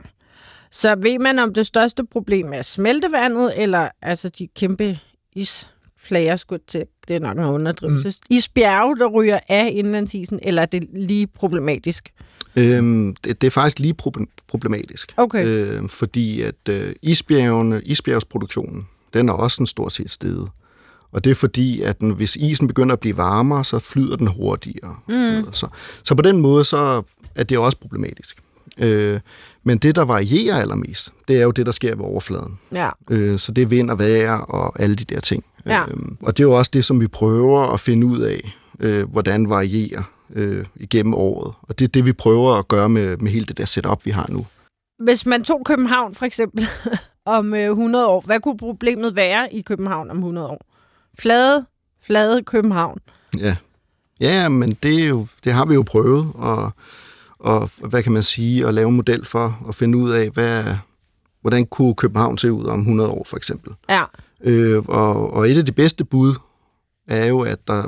[0.71, 4.99] Så ved man, om det største problem er smeltevandet, eller altså de kæmpe
[5.35, 8.35] isflager, skulle til, det er nok en underdrivelse, mm.
[8.35, 12.13] isbjerge, der ryger af indlandsisen, eller er det lige problematisk?
[12.55, 15.13] Øhm, det, det er faktisk lige prob- problematisk.
[15.17, 15.45] Okay.
[15.45, 20.49] Øh, fordi at øh, isbjergene, isbjergsproduktionen, den er også en stort set steget.
[21.13, 24.27] Og det er fordi, at den, hvis isen begynder at blive varmere, så flyder den
[24.27, 24.95] hurtigere.
[25.07, 25.53] Mm.
[25.53, 25.67] Så,
[26.03, 27.03] så, på den måde, så
[27.35, 28.37] er det også problematisk.
[28.77, 29.19] Øh,
[29.63, 32.59] men det, der varierer allermest, det er jo det, der sker ved overfladen.
[32.71, 32.89] Ja.
[33.09, 35.43] Øh, så det er vind og vejr og alle de der ting.
[35.65, 35.83] Ja.
[35.87, 39.09] Øhm, og det er jo også det, som vi prøver at finde ud af, øh,
[39.11, 41.53] hvordan varierer øh, igennem året.
[41.61, 44.11] Og det er det, vi prøver at gøre med, med hele det der setup, vi
[44.11, 44.45] har nu.
[45.03, 46.67] Hvis man tog København for eksempel
[47.25, 50.72] om øh, 100 år, hvad kunne problemet være i København om 100 år?
[51.19, 51.65] Flade,
[52.05, 52.99] flade København.
[53.39, 53.55] Ja.
[54.19, 56.71] Ja, men det, er jo, det har vi jo prøvet, og,
[57.39, 60.63] og hvad kan man sige, at lave en model for at finde ud af, hvad,
[61.41, 63.73] hvordan kunne København se ud om 100 år, for eksempel.
[63.89, 64.03] Ja.
[64.43, 66.35] Øh, og, og et af de bedste bud
[67.07, 67.83] er jo, at der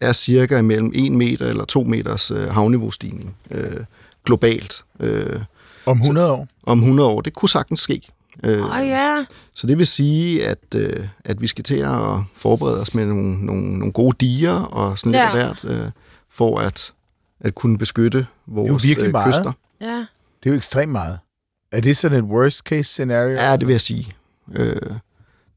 [0.00, 3.80] er cirka mellem 1 meter eller 2 meters øh, havniveaustigning øh,
[4.24, 5.40] globalt øh,
[5.86, 6.48] Om 100 år?
[6.62, 7.20] om 100 år.
[7.20, 8.08] Det kunne sagtens ske.
[8.44, 9.24] Øh, oh, ja.
[9.54, 13.46] Så det vil sige, at, øh, at vi skal til at forberede os med nogle,
[13.46, 15.26] nogle, nogle gode diger og sådan lidt Ja.
[15.26, 15.90] af hvert, øh,
[16.30, 16.92] for at,
[17.40, 19.26] at kunne beskytte vores virkelig øh, meget.
[19.34, 19.52] kyster.
[19.80, 19.96] Ja.
[20.42, 21.18] Det er jo ekstremt meget.
[21.72, 23.30] Er det sådan et worst case scenario?
[23.30, 24.12] Ja, det vil jeg sige.
[24.54, 24.76] Øh,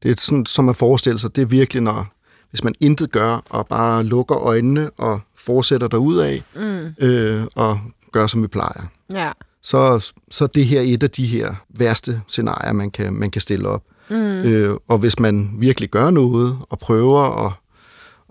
[0.02, 2.06] det er sådan, som man forestiller sig, det er virkelig, når
[2.50, 6.94] hvis man intet gør, og bare lukker øjnene og fortsætter derudad, Mm.
[7.06, 7.80] øh, og
[8.12, 8.86] gør, som vi plejer.
[9.12, 9.32] Ja.
[9.66, 13.42] Så, så er det her et af de her værste scenarier, man kan, man kan
[13.42, 13.82] stille op.
[14.10, 14.16] Mm.
[14.16, 17.52] Øh, og hvis man virkelig gør noget og prøver at,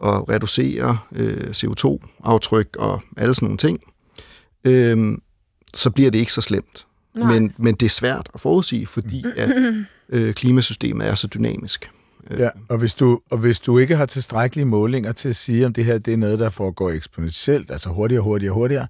[0.03, 3.79] at reducere øh, CO2-aftryk og alle sådan nogle ting,
[4.65, 5.17] øh,
[5.73, 6.87] så bliver det ikke så slemt.
[7.15, 7.33] Nej.
[7.33, 9.51] Men, men det er svært at forudsige, fordi at
[10.09, 11.91] øh, klimasystemet er så dynamisk.
[12.31, 15.65] Øh, Ja, og hvis, du, og hvis du ikke har tilstrækkelige målinger til at sige,
[15.65, 18.87] om det her det er noget, der foregår eksponentielt, altså hurtigere, hurtigere, hurtigere,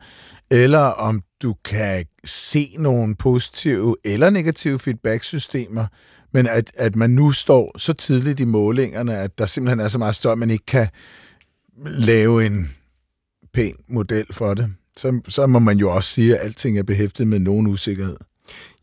[0.51, 5.85] eller om du kan se nogle positive eller negative feedback-systemer,
[6.33, 9.97] men at, at man nu står så tidligt i målingerne, at der simpelthen er så
[9.97, 10.87] meget støj, at man ikke kan
[11.85, 12.71] lave en
[13.53, 17.27] pæn model for det, så, så må man jo også sige, at alting er behæftet
[17.27, 18.17] med nogen usikkerhed.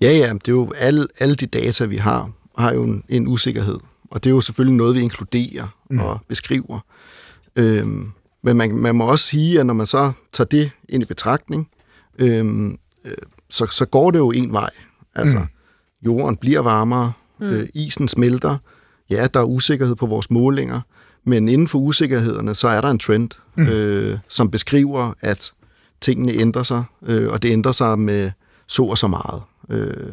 [0.01, 3.27] Ja, ja, det er jo alle, alle de data, vi har, har jo en, en
[3.27, 3.79] usikkerhed.
[4.13, 5.99] Og det er jo selvfølgelig noget, vi inkluderer mm.
[5.99, 6.81] og beskriver.
[7.57, 11.07] Øhm, men man, man må også sige, at når man så tager det ind i
[11.07, 11.69] betragtning,
[12.19, 13.13] øhm, øh,
[13.51, 14.71] så, så går det jo en vej.
[15.15, 15.47] Altså, mm.
[16.03, 17.47] jorden bliver varmere, mm.
[17.47, 18.59] øh, isen smelter,
[19.11, 20.81] ja, der er usikkerhed på vores målinger,
[21.25, 23.67] men inden for usikkerhederne, så er der en trend, mm.
[23.69, 25.53] øh, som beskriver, at
[26.01, 28.31] tingene ændrer sig, øh, og det ændrer sig med
[28.69, 29.43] så og så meget.
[29.71, 30.13] Øh,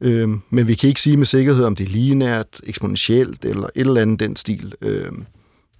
[0.00, 3.86] øh, men vi kan ikke sige med sikkerhed, om det er lineært, eksponentielt eller et
[3.86, 4.74] eller andet den stil.
[4.80, 5.12] Øh,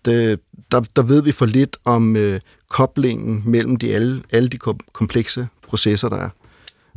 [0.05, 4.57] det, der, der ved vi for lidt om øh, koblingen mellem de alle, alle de
[4.57, 6.29] kom- komplekse processer, der er.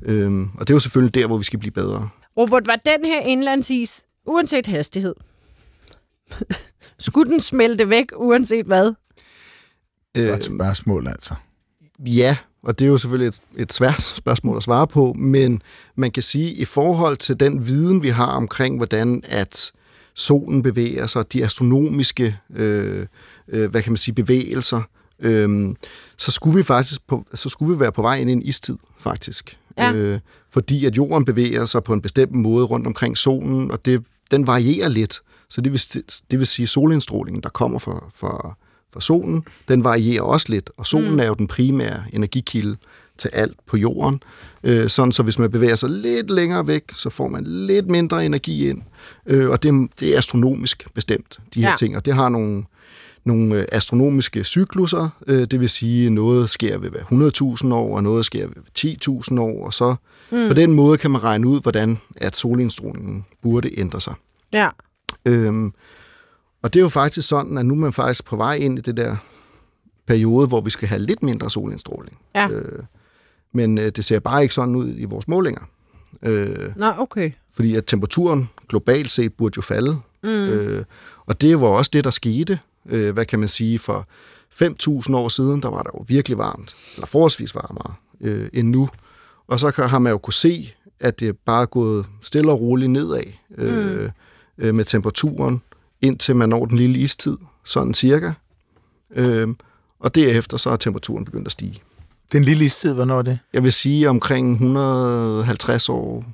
[0.05, 2.09] Øh, og det er jo selvfølgelig der, hvor vi skal blive bedre.
[2.37, 5.15] Robert, var den her indlandsis, uanset hastighed,
[6.99, 8.93] skulle den smelte væk, uanset hvad?
[10.17, 11.33] Øh, Godt spørgsmål, altså.
[11.99, 15.61] Ja, og det er jo selvfølgelig et, et svært spørgsmål at svare på, men
[15.95, 19.71] man kan sige, i forhold til den viden, vi har omkring, hvordan at
[20.13, 23.05] solen bevæger sig, de astronomiske øh,
[23.47, 24.81] øh, hvad kan man sige, bevægelser,
[25.19, 25.75] øh,
[26.17, 28.75] så skulle vi faktisk på, så skulle vi være på vej ind i en istid,
[28.99, 29.57] faktisk.
[29.77, 29.93] Ja.
[29.93, 34.03] Øh, fordi at jorden bevæger sig på en bestemt måde rundt omkring solen, og det,
[34.31, 35.19] den varierer lidt.
[35.49, 35.81] Så det vil,
[36.31, 38.55] det vil sige, at solindstrålingen, der kommer fra, fra,
[38.93, 40.69] fra solen, den varierer også lidt.
[40.77, 41.19] Og solen mm.
[41.19, 42.77] er jo den primære energikilde
[43.17, 44.23] til alt på jorden.
[44.63, 48.25] Øh, sådan så hvis man bevæger sig lidt længere væk, så får man lidt mindre
[48.25, 48.81] energi ind.
[49.25, 51.75] Øh, og det, det er astronomisk bestemt, de her Ja.
[51.79, 51.97] ting.
[51.97, 52.63] Og det har nogle,
[53.23, 56.99] nogle øh, astronomiske cykluser, øh, det vil sige, noget sker ved hver
[57.67, 58.55] 100.000 år, og noget sker ved
[59.31, 59.95] 10.000 år, og så
[60.31, 60.47] mm.
[60.47, 64.13] på den måde kan man regne ud, hvordan at solindstrålingen burde ændre sig.
[64.53, 64.69] Ja.
[65.25, 65.73] Øhm,
[66.63, 68.81] og det er jo faktisk sådan, at nu er man faktisk på vej ind i
[68.81, 69.15] det der
[70.05, 72.17] periode, hvor vi skal have lidt mindre solindstråling.
[72.35, 72.49] Ja.
[72.49, 72.83] Øh,
[73.51, 75.61] men øh, det ser bare ikke sådan ud i vores målinger.
[76.23, 77.31] Øh, Nå, okay.
[77.53, 79.99] fordi at temperaturen globalt set burde jo falde.
[80.23, 80.29] Mm.
[80.29, 80.83] Øh,
[81.25, 82.59] og det var også det, der skete.
[82.89, 83.79] Øh, hvad kan man sige?
[83.79, 84.07] For
[84.63, 88.89] 5.000 år siden, der var der jo virkelig varmt, eller forholdsvis varmere øh, end nu.
[89.47, 92.91] Og så har man jo kunne se, at det bare er gået stille og roligt
[92.91, 93.23] nedad
[93.57, 94.09] øh, mm.
[94.57, 95.61] øh, med temperaturen,
[96.03, 98.31] indtil man når den lille istid, sådan cirka.
[99.15, 99.47] Øh,
[99.99, 101.81] og derefter så er temperaturen begyndt at stige.
[102.31, 103.39] Den lille istid, hvornår er det?
[103.53, 106.25] Jeg vil sige omkring 150 år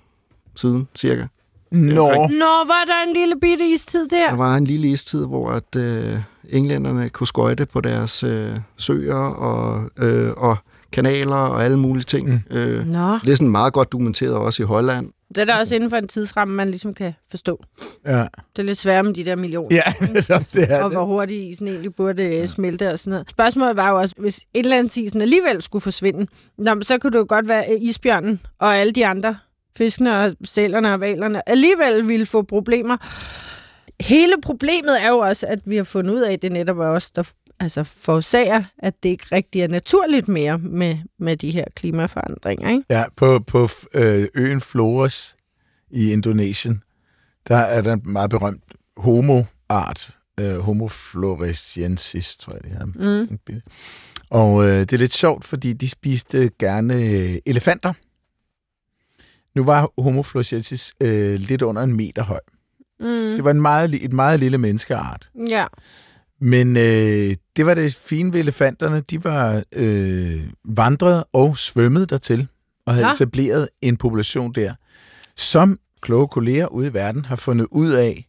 [0.56, 1.28] siden, cirka.
[1.72, 4.30] Nå, Nå, var der en lille bitte istid der?
[4.30, 6.18] Der var en lille istid, hvor at, øh,
[6.50, 10.58] englænderne kunne skøjte på deres øh, søer og, øh, og
[10.91, 12.30] kanaler og alle mulige ting.
[12.30, 12.58] Mm.
[12.58, 13.13] Øh, Nå.
[13.23, 15.10] det er sådan meget godt dokumenteret også i Holland.
[15.30, 17.63] Det er da også inden for en tidsramme, man ligesom kan forstå.
[18.06, 18.19] ja.
[18.21, 19.75] Det er lidt svært med de der millioner.
[19.75, 20.06] Ja,
[20.54, 22.47] det er og hvor hurtigt isen egentlig burde ja.
[22.47, 23.30] smelte og sådan noget.
[23.30, 27.47] Spørgsmålet var jo også, hvis indlandsisen alligevel skulle forsvinde, nå, så kunne det jo godt
[27.47, 29.38] være, at isbjørnen og alle de andre
[29.78, 32.97] fiskene og sælerne og valerne alligevel ville få problemer.
[34.02, 36.88] Hele problemet er jo også, at vi har fundet ud af, at det netop er
[36.88, 37.23] os, der
[37.60, 42.69] altså forårsager, at det ikke rigtig er naturligt mere med, med de her klimaforandringer.
[42.69, 42.84] Ikke?
[42.89, 45.36] Ja, på, på øh, øen Flores
[45.91, 46.84] i Indonesien,
[47.48, 48.63] der er der en meget berømt
[48.98, 52.86] homo-art, øh, Homo floresiensis, tror jeg, det hedder.
[52.86, 53.39] Mm.
[54.30, 57.93] Og øh, det er lidt sjovt, fordi de spiste gerne øh, elefanter.
[59.56, 62.39] Nu var Homo floresiensis øh, lidt under en meter høj.
[63.00, 63.06] Mm.
[63.36, 65.30] Det var en meget, et meget lille menneskeart.
[65.50, 65.65] Ja.
[66.41, 68.99] Men øh, det var det fine ved elefanterne.
[68.99, 72.47] De var øh, vandret og svømmet dertil,
[72.86, 73.13] og havde ja.
[73.13, 74.73] etableret en population der,
[75.36, 78.28] som kloge kolleger ude i verden har fundet ud af,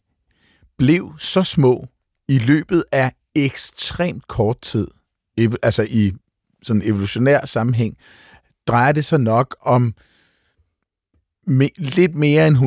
[0.77, 1.87] blev så små
[2.27, 4.87] i løbet af ekstremt kort tid.
[5.39, 6.13] Ev- altså i
[6.63, 7.97] sådan evolutionær sammenhæng,
[8.67, 9.93] drejer det sig nok om
[11.49, 12.57] me- lidt mere end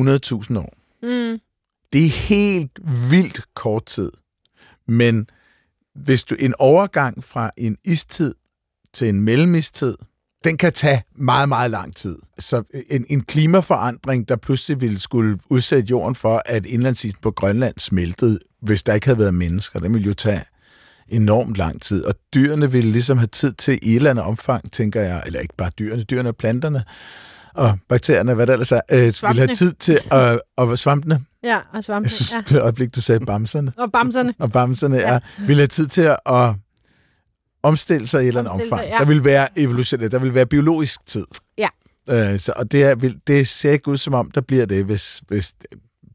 [0.51, 0.73] 100.000 år.
[1.01, 1.39] Mm.
[1.93, 2.79] Det er helt
[3.11, 4.11] vildt kort tid.
[4.87, 5.27] Men
[5.95, 8.33] hvis du en overgang fra en istid
[8.93, 9.95] til en mellemistid,
[10.43, 12.17] den kan tage meget, meget lang tid.
[12.39, 17.73] Så en, en klimaforandring, der pludselig ville skulle udsætte jorden for, at indlandsisen på Grønland
[17.77, 20.41] smeltede, hvis der ikke havde været mennesker, den ville jo tage
[21.07, 22.03] enormt lang tid.
[22.03, 25.39] Og dyrene ville ligesom have tid til i et eller andet omfang, tænker jeg, eller
[25.39, 26.83] ikke bare dyrene, dyrene og planterne,
[27.53, 31.21] og bakterierne, hvad der ellers er, øh, ville have tid til at, og svampene.
[31.45, 32.05] Ja, og svampe.
[32.05, 32.41] Jeg synes, Ja.
[32.55, 34.33] det øjeblik, du sagde bamserne, Og bamserne.
[34.39, 35.07] og bamserne Ja.
[35.09, 35.15] ja.
[35.15, 36.53] er, ville have tid til at
[37.63, 38.81] omstille sig i et eller andet omfang.
[38.81, 38.97] sig, Ja.
[38.99, 41.25] Der vil være evolution, der vil være biologisk tid.
[41.57, 41.67] Ja.
[42.09, 44.85] Øh, så, og det, er, vil- det ser ikke ud som om, der bliver det,
[44.85, 45.53] hvis, hvis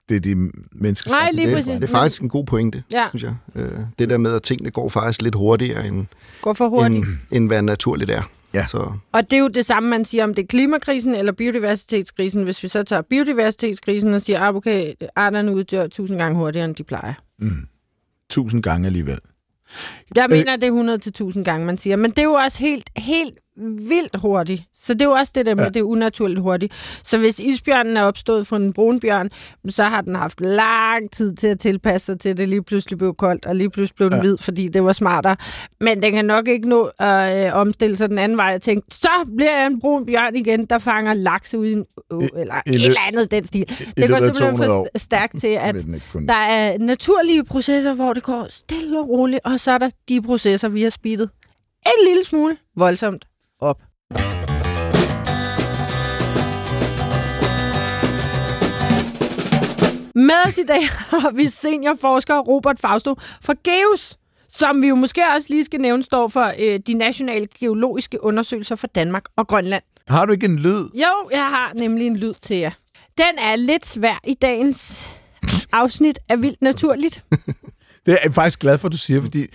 [0.08, 1.72] det er de mennesker, Nej, lige det, præcis.
[1.72, 3.06] det er faktisk en god pointe, Ja.
[3.08, 3.34] synes jeg.
[3.54, 6.06] Øh, det der med, at tingene går faktisk lidt hurtigere, end,
[6.42, 6.94] Går for hurtigt.
[7.06, 8.22] end, end hvad naturligt er.
[8.54, 8.66] Ja.
[8.66, 12.42] Så, Og det er jo det samme, man siger om det er klimakrisen eller biodiversitetskrisen.
[12.42, 16.74] Hvis vi så tager biodiversitetskrisen og siger, at okay, arterne uddør tusind gange hurtigere, end
[16.74, 17.14] de plejer.
[17.38, 17.68] Mm.
[18.30, 19.18] Tusind gange alligevel.
[20.16, 21.96] Jeg mener, det er 100 til 1000 gange, man siger.
[21.96, 23.38] Men det er jo også helt, helt
[23.78, 24.62] vildt hurtigt.
[24.74, 25.68] Så det er jo også det der med, Ja.
[25.68, 26.72] det er unaturligt hurtigt.
[27.04, 29.30] Så hvis isbjørnen er opstået fra en brunbjørn,
[29.68, 32.98] så har den haft lang tid til at tilpasse sig til, at det lige pludselig
[32.98, 34.22] blev koldt, og lige pludselig blev den Ja.
[34.22, 35.36] hvid, fordi det var smartere.
[35.80, 38.86] Men den kan nok ikke nå at øh, omstille sig den anden vej og tænke,
[38.90, 42.28] så bliver jeg en brun bjørn igen, der fanger lakse ud i en å, I-
[42.40, 43.68] eller i et eller andet i den stil.
[43.68, 44.88] Det løbet går simpelthen 200 år.
[44.94, 45.74] for stærkt til, at
[46.28, 50.22] der er naturlige processer, hvor det går stille og roligt, og så er der de
[50.22, 51.30] processer, vi har speedet
[51.86, 53.24] en lille smule voldsomt
[60.14, 64.16] Med os i dag har vi seniorforsker Robert Fausto fra GEUS,
[64.48, 68.76] som vi jo måske også lige skal nævne, står for øh, de nationale geologiske undersøgelser
[68.76, 69.82] for Danmark og Grønland.
[70.08, 70.88] Har du ikke en lyd?
[70.94, 72.70] Jo, jeg har nemlig en lyd til jer.
[73.18, 75.10] Den er lidt svær i dagens
[75.72, 77.24] afsnit af Vildt Naturligt.
[78.06, 79.46] Det er jeg faktisk glad for, at du siger, fordi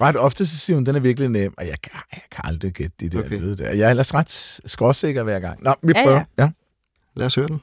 [0.00, 2.72] ret ofte så siger hun, den er virkelig nem, og jeg kan, jeg kan aldrig
[2.72, 3.38] gætte de der Okay.
[3.38, 3.70] lyde der.
[3.70, 4.30] Jeg er ellers ret
[4.66, 5.62] skråsikker hver gang.
[5.62, 6.16] Nå, vi Ja, prøver.
[6.16, 6.24] ja.
[6.38, 6.50] Ja, ja.
[7.16, 7.60] lad os høre den.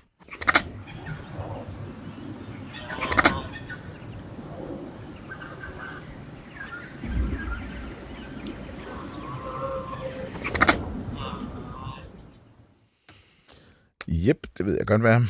[14.11, 15.21] Jep, det ved jeg godt, hvad er.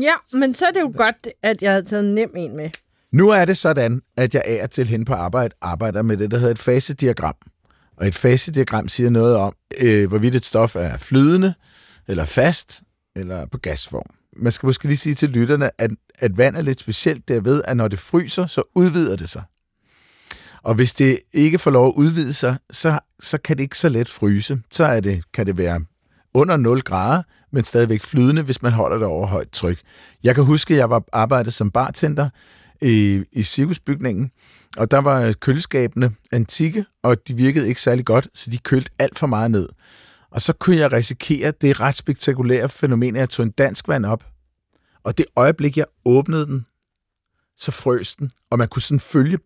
[0.00, 2.70] Ja, men så er det jo godt, at jeg havde taget nem en med.
[3.12, 6.30] Nu er det sådan, at jeg af og til hen på arbejde arbejder med det,
[6.30, 7.34] der hedder et fasediagram.
[7.96, 11.54] Og et fasediagram siger noget om, øh, hvorvidt et stof er flydende,
[12.08, 12.82] eller fast,
[13.16, 14.14] eller på gasform.
[14.36, 17.76] Man skal måske lige sige til lytterne, at, at vand er lidt specielt derved, at
[17.76, 19.42] når det fryser, så udvider det sig.
[20.62, 23.88] Og hvis det ikke får lov at udvide sig, så, så kan det ikke så
[23.88, 24.60] let fryse.
[24.70, 25.80] Så er det, kan det være
[26.34, 29.80] under 0 grader, men stadigvæk flydende, hvis man holder det over højt tryk.
[30.24, 32.28] Jeg kan huske, at jeg var arbejdet som bartender
[32.82, 34.30] i, i cirkusbygningen,
[34.76, 39.18] og der var køleskabene antikke, og de virkede ikke særlig godt, så de kølte alt
[39.18, 39.68] for meget ned.
[40.30, 44.06] Og så kunne jeg risikere det ret spektakulære fænomen, at jeg tog en dansk vand
[44.06, 44.24] op,
[45.04, 46.66] og det øjeblik, jeg åbnede den,
[47.56, 49.38] så frøs den, og man kunne sådan følge,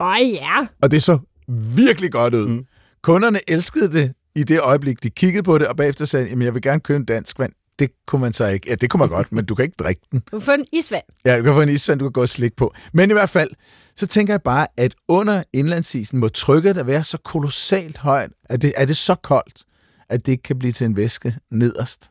[0.00, 0.66] Åh ja.
[0.82, 2.48] og det så virkelig godt ud.
[2.48, 2.66] Mm.
[3.02, 6.54] Kunderne elskede det i det øjeblik, de kiggede på det, og bagefter sagde, at jeg
[6.54, 7.52] vil gerne købe en dansk vand.
[7.78, 8.66] Det kunne man så ikke.
[8.70, 10.22] Ja, det kunne man godt, men du kan ikke drikke den.
[10.32, 11.02] Du får en isvand.
[11.24, 12.74] Ja, du kan få en isvand, du kan gå og slikke på.
[12.92, 13.50] Men i hvert fald,
[13.96, 18.62] så tænker jeg bare, at under indlandsisen må trykket der være så kolossalt højt, at
[18.62, 19.64] det, er det så koldt,
[20.08, 22.10] at det ikke kan blive til en væske nederst.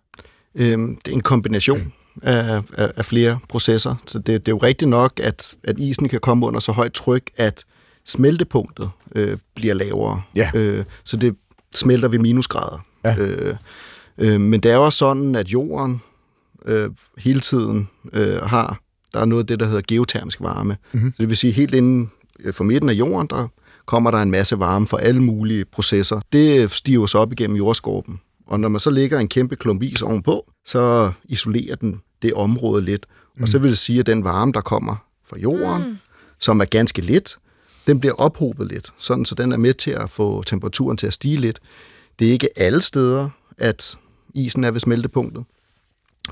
[0.56, 3.96] Øhm, det er en kombination af, af, af flere processer.
[4.08, 6.94] Så det, det er jo rigtigt nok, at, at isen kan komme under så højt
[6.94, 7.64] tryk, at
[8.06, 10.22] smeltepunktet øh, bliver lavere.
[10.36, 10.52] Ja.
[10.54, 11.36] Øh, så det
[11.76, 12.86] smelter ved minusgrader.
[13.06, 13.16] Ja.
[13.20, 13.56] Øh,
[14.18, 16.02] øh, men det er også sådan, at jorden
[16.66, 18.80] øh, hele tiden øh, har,
[19.14, 20.78] der er noget af det, der hedder geotermisk varme.
[20.92, 21.12] Mhm.
[21.12, 23.48] Så det vil sige, helt inden øh, for midten af jorden, der
[23.86, 26.22] kommer der en masse varme fra alle mulige processer.
[26.34, 28.20] Det stiger så op igennem jordskorpen.
[28.48, 32.86] Og når man så lægger en kæmpe klump is ovenpå, så isolerer den det område
[32.86, 33.06] lidt.
[33.42, 34.96] Og så vil det sige, at den varme, der kommer
[35.30, 35.98] fra jorden, mm.
[36.40, 37.38] som er ganske lidt,
[37.90, 41.14] den bliver ophobet lidt, sådan så den er med til at få temperaturen til at
[41.14, 41.60] stige lidt.
[42.20, 43.98] Det er ikke alle steder, at
[44.34, 45.44] isen er ved smeltepunktet.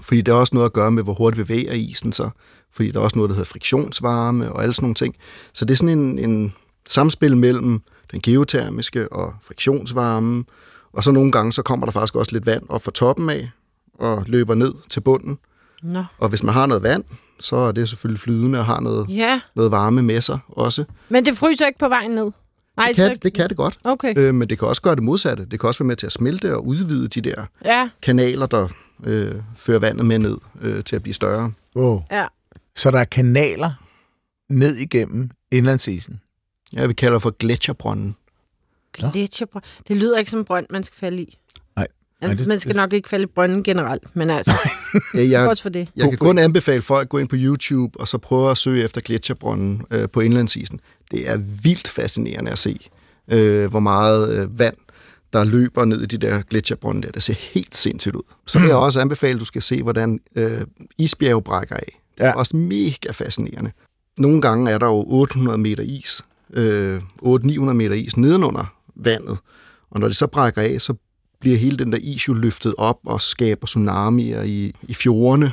[0.01, 2.29] Fordi det har også noget at gøre med, hvor hurtigt bevæger isen sig.
[2.71, 5.15] Fordi der er også noget, der hedder friktionsvarme og alle sådan nogle ting.
[5.53, 6.53] Så det er sådan en, en
[6.89, 10.45] samspil mellem den geotermiske og friktionsvarmen.
[10.93, 13.49] Og så nogle gange, så kommer der faktisk også lidt vand op fra toppen af
[13.93, 15.37] og løber ned til bunden.
[15.83, 16.03] Nå.
[16.17, 17.03] Og hvis man har noget vand,
[17.39, 20.85] så er det selvfølgelig flydende og har noget, Ja, noget varme med sig også.
[21.09, 22.31] men det fryser ikke på vejen ned?
[22.77, 23.79] Nej, Det kan, det kan det godt.
[23.83, 25.45] Okay, Øh, men det kan også gøre det modsatte.
[25.45, 28.67] Det kan også være med til at smelte og udvide de der ja, kanaler, der
[29.03, 31.51] øh, fører vandet med ned øh, til at blive større.
[31.75, 32.01] Wow.
[32.11, 32.25] ja.
[32.75, 33.71] Så der er kanaler
[34.49, 36.21] ned igennem indlandsisen.
[36.73, 38.15] Ja, vi kalder for gletsjerbrønden.
[39.01, 39.07] Nå.
[39.13, 39.63] Gletsjerbrønd.
[39.87, 41.37] Det lyder ikke som en brønd, man skal falde i.
[42.21, 44.51] Altså, Nej, det- man skal det- nok ikke falde i brønden generelt, men altså,
[45.13, 45.89] Ja, jeg, godt for det.
[45.95, 48.83] jeg kan kun anbefale folk at gå ind på YouTube og så prøve at søge
[48.83, 50.79] efter gletsjerbrønden øh, på indlandsisen.
[51.11, 52.79] Det er vildt fascinerende at se,
[53.31, 54.75] øh, hvor meget øh, vand,
[55.33, 57.11] der løber ned i de der gletsjerbrønde der.
[57.11, 58.21] Det ser helt sindssygt ud.
[58.47, 60.61] Så vil jeg også anbefale, at du skal se, hvordan øh,
[60.97, 62.01] isbjerge brækker af.
[62.17, 62.33] Det er Ja.
[62.37, 63.71] også mega fascinerende.
[64.17, 66.21] Nogle gange er der jo 800 meter is,
[66.53, 69.37] øh, 800-900 meter is nedenunder vandet.
[69.91, 70.93] Og når det så brækker af, så
[71.39, 75.51] bliver hele den der is jo løftet op og skaber tsunamier i, i fjordene.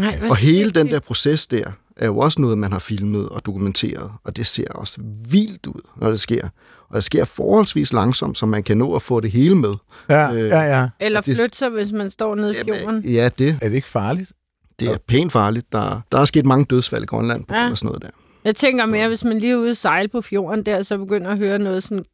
[0.00, 1.64] Nej, Og hele den der proces der
[1.96, 4.96] er jo også noget, man har filmet og dokumenteret, og det ser også
[5.30, 6.48] vildt ud, når det sker.
[6.88, 9.74] Og det sker forholdsvis langsomt, så man kan nå at få det hele med.
[10.08, 10.88] Ja, øh, ja, ja.
[11.00, 12.80] Eller det- flytte sig, hvis man står nede i fjorden.
[12.84, 14.32] Jamen, ja, det, Er det ikke farligt?
[14.80, 15.72] det er pænt farligt.
[15.72, 17.60] Der, der er sket mange dødsfald i Grønland på Ja.
[17.60, 18.08] grund af sådan noget der.
[18.44, 21.30] Jeg tænker mere, hvis man lige er ude at sejle på fjorden der, så begynder
[21.30, 22.04] at høre noget sådan...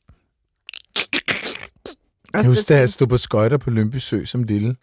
[2.32, 4.76] Jeg husker, da jeg stod på skøjter på Lønby Sø som lille.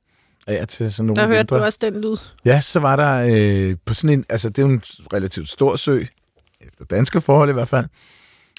[0.48, 1.66] Ja, til sådan nogle Der hørte du vintre.
[1.66, 2.16] også den lyd.
[2.46, 4.82] Ja, så var der øh, på sådan en, altså det er jo en
[5.14, 6.04] relativt stor sø,
[6.62, 7.86] efter danske forhold i hvert fald.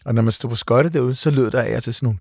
[0.04, 2.18] Og når man stod på skøjter derude, så lød der af til sådan nogle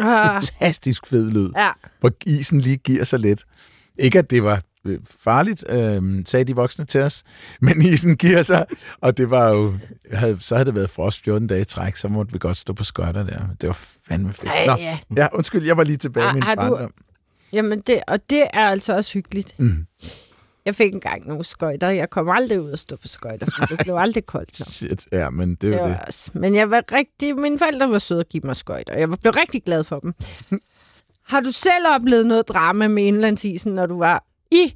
[0.00, 1.70] Ah, fantastisk fed lyd, ja.
[2.00, 3.44] hvor isen lige giver sig lidt.
[3.98, 4.62] Ikke at det var
[5.04, 7.22] farligt, øh, sagde de voksne til os,
[7.60, 8.66] men isen giver sig,
[9.00, 9.74] og det var jo,
[10.12, 12.72] havde, så havde det været frost 14 dage i træk, så måtte vi godt stå
[12.72, 13.40] på skøjter der.
[13.60, 14.48] Det var fandme fedt.
[14.48, 14.98] Ej, Nå, ja.
[15.16, 16.92] ja, undskyld, jeg var lige tilbage Ah, i min har du- barndom.
[17.52, 19.54] Jamen, det, og det er altså også hyggeligt.
[19.58, 19.86] Mm.
[20.64, 21.88] Jeg fik engang nogle skøjter.
[21.90, 24.66] Jeg kom aldrig ud og stå på skøjter, for det blev aldrig koldt nok.
[24.74, 25.90] Shit, ja, men det er Det jo det.
[25.90, 26.30] var også.
[26.34, 27.36] Men jeg var rigtig...
[27.36, 28.98] Mine forældre var søde at give mig skøjter.
[28.98, 30.14] Jeg var- blev rigtig glad for dem.
[31.28, 34.74] Har du selv oplevet noget drama med indlandsisen, når du var i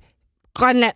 [0.55, 0.95] Grønland?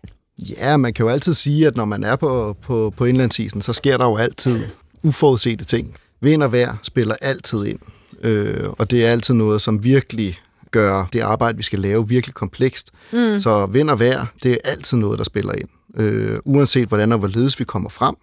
[0.61, 3.73] Ja, man kan jo altid sige, at når man er på, på, på indlandsisen, så
[3.73, 4.63] sker der jo altid
[5.03, 5.95] uforudsete ting.
[6.21, 7.79] Vind og vejr spiller altid ind,
[8.23, 10.39] øh, og det er altid noget, som virkelig
[10.71, 12.91] gør det arbejde, vi skal lave, virkelig komplekst.
[13.13, 13.39] Mm.
[13.39, 15.69] Så vind og vejr, det er altid noget, der spiller ind.
[15.97, 18.15] Øh, uanset hvordan og hvorledes vi kommer frem.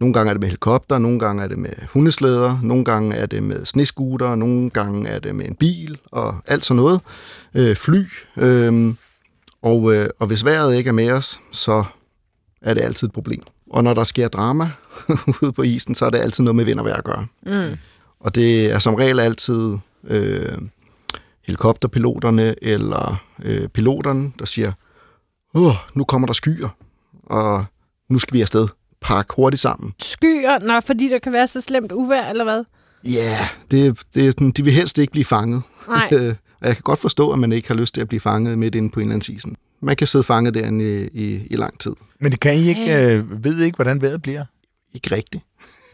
[0.00, 3.26] Nogle gange er det med helikopter, nogle gange er det med hundeslæder, nogle gange er
[3.26, 7.00] det med snescooter, nogle gange er det med en bil og alt sådan noget.
[7.54, 8.04] Øh, fly.
[8.36, 8.94] Øh,
[9.64, 11.84] og, øh, og hvis vejret ikke er med os, så
[12.62, 13.42] er det altid et problem.
[13.70, 14.70] Og når der sker drama
[15.42, 17.26] ude på isen, så er det altid noget med vind og vejr at gøre.
[17.46, 17.76] Mm.
[18.20, 20.58] Og det er som regel altid øh,
[21.44, 24.72] helikopterpiloterne eller øh, piloterne, der siger,
[25.54, 26.68] Åh, nu kommer der skyer,
[27.22, 27.64] og
[28.08, 28.68] nu skal vi afsted.
[29.00, 29.94] Pak hurtigt sammen.
[30.02, 32.64] Skyer, nå, fordi der kan være så slemt uvejr, eller hvad?
[33.04, 35.62] Ja, yeah, det, det er sådan, de vil helst ikke blive fanget.
[35.88, 36.10] Nej.
[36.64, 38.74] Og jeg kan godt forstå, at man ikke har lyst til at blive fanget midt
[38.74, 39.56] inde på indlandsisen.
[39.80, 41.92] Man kan sidde fanget derinde i, i, i lang tid.
[42.20, 44.44] Men det kan I ikke, øh, ved I ikke, hvordan vejret bliver?
[44.94, 45.44] Ikke rigtigt.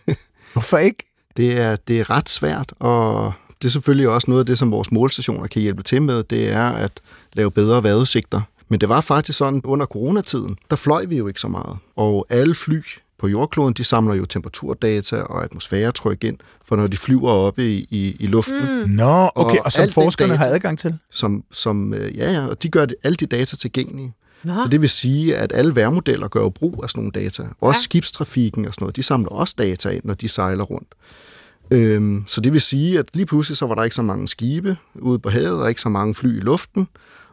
[0.52, 1.12] Hvorfor ikke?
[1.36, 4.70] Det er, det er ret svært, og det er selvfølgelig også noget af det, som
[4.70, 6.92] vores målstationer kan hjælpe til med, det er at
[7.32, 8.40] lave bedre vejrudsigter.
[8.68, 11.78] Men det var faktisk sådan, under coronatiden, der fløj vi jo ikke så meget.
[11.96, 12.82] Og alle fly
[13.20, 17.86] på jordkloden, de samler jo temperaturdata og atmosfæretryk ind, for når de flyver oppe i,
[17.90, 18.88] i, i luften, mm.
[18.90, 20.98] Nå, okay, og, Og og som forskerne data- har adgang til?
[21.10, 24.12] som, som øh, ja, ja, og de gør det, alle de data tilgængelige.
[24.44, 24.54] Nå.
[24.64, 27.42] Så det vil sige, at alle værmodeller gør jo brug af sådan nogle data.
[27.60, 27.82] Også Ja.
[27.82, 30.88] skibstrafikken og sådan noget, de samler også data ind, når de sejler rundt.
[31.70, 34.76] Øhm, så det vil sige, at lige pludselig så var der ikke så mange skibe
[34.94, 36.88] ude på havet, og ikke så mange fly i luften,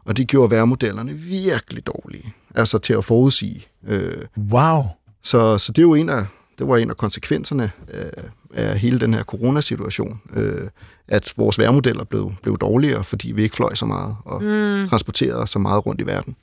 [0.05, 3.66] og det gjorde værmodellerne virkelig dårlige, altså til at forudsige.
[3.88, 4.14] Øh,
[4.51, 4.84] Wow.
[5.24, 6.26] Så, så det, er jo en af,
[6.59, 8.11] det var en af konsekvenserne af,
[8.53, 10.68] af hele den her coronasituation, øh,
[11.07, 14.88] at vores værmodeller blev, blev dårligere, fordi vi ikke fløj så meget og mm.
[14.88, 16.36] transporterede så meget rundt i verden.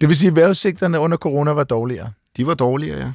[0.00, 2.10] Det vil sige, at vejrudsigterne under corona var dårligere.
[2.36, 3.12] De var dårligere, ja.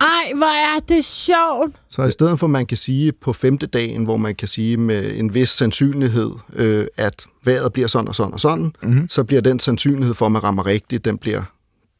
[0.00, 1.76] Ej, hvor er det sjovt.
[1.88, 4.76] Så i stedet for, at man kan sige på femte dagen, hvor man kan sige
[4.76, 9.08] med en vis sandsynlighed, øh, at vejret bliver sådan og sådan og sådan, mm-hmm.
[9.08, 11.42] så bliver den sandsynlighed for, at man rammer rigtigt, den bliver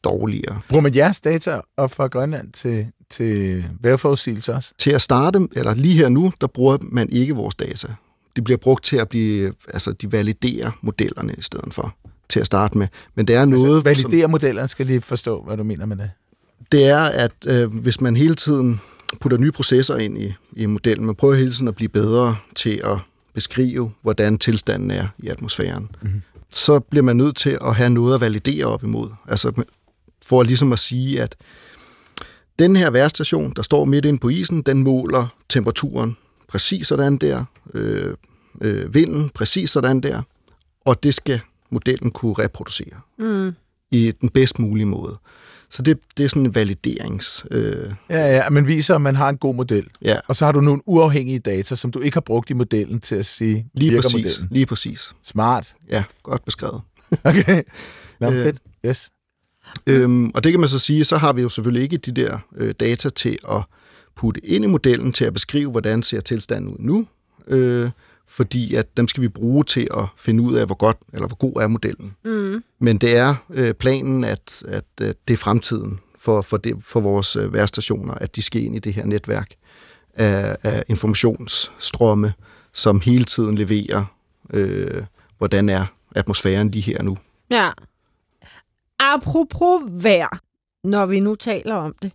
[0.03, 0.59] dårligere.
[0.69, 4.73] Bruger man jeres data op fra Grønland til, til vejrforudsigelse også?
[4.77, 7.87] Til at starte, eller lige her nu, der bruger man ikke vores data.
[8.35, 11.95] De bliver brugt til at blive, altså de validerer modellerne i stedet for,
[12.29, 12.87] til at starte med.
[13.15, 13.87] Men det er noget...
[13.87, 16.11] Altså, validere modellerne, skal lige forstå, hvad du mener med det.
[16.71, 18.81] Det er, at øh, hvis man hele tiden
[19.21, 22.81] putter nye processer ind i, i modellen, man prøver hele tiden at blive bedre til
[22.83, 22.97] at
[23.33, 26.21] beskrive, hvordan tilstanden er i atmosfæren, mm-hmm.
[26.53, 29.09] så bliver man nødt til at have noget at validere op imod.
[29.27, 29.63] Altså
[30.25, 31.35] for ligesom at sige, at
[32.59, 36.17] den her værstation, der står midt inde på isen, den måler temperaturen
[36.47, 38.15] præcis sådan der, øh,
[38.61, 40.21] øh, vinden præcis sådan der,
[40.85, 41.39] og det skal
[41.69, 43.51] modellen kunne reproducere mm.
[43.91, 45.17] i den bedst mulige måde.
[45.69, 47.45] Så det, det er sådan en validerings...
[47.51, 47.91] Øh...
[48.09, 49.87] Ja, ja, man viser, at man har en god model.
[50.01, 50.17] Ja.
[50.27, 53.15] Og så har du nogle uafhængige data, som du ikke har brugt i modellen til
[53.15, 54.47] at sige, lige virker præcis, modellen.
[54.51, 55.11] Lige præcis.
[55.23, 55.75] Smart.
[55.89, 56.81] Ja, godt beskrevet.
[57.23, 57.63] okay.
[58.19, 58.43] Nå, Øh.
[58.43, 58.57] fedt.
[58.85, 59.09] Yes.
[59.87, 62.37] Øhm, og det kan man så sige, så har vi jo selvfølgelig ikke de der
[62.55, 63.61] øh, data til at
[64.15, 67.07] putte ind i modellen til at beskrive, hvordan ser tilstanden ud nu,
[67.47, 67.89] øh,
[68.27, 71.37] fordi at dem skal vi bruge til at finde ud af, hvor godt eller hvor
[71.37, 72.15] god er modellen.
[72.25, 72.63] Mm.
[72.79, 76.99] Men det er øh, planen, at, at, at det er fremtiden for, for, det, for
[76.99, 79.49] vores øh, værstationer, at de skal ind i det her netværk
[80.13, 82.33] af, af informationsstrømme,
[82.73, 84.05] som hele tiden leverer,
[84.53, 85.03] øh,
[85.37, 87.17] hvordan er atmosfæren lige her nu.
[87.51, 87.69] Ja.
[88.99, 90.39] Apropos vejr,
[90.83, 92.11] når vi nu taler om det.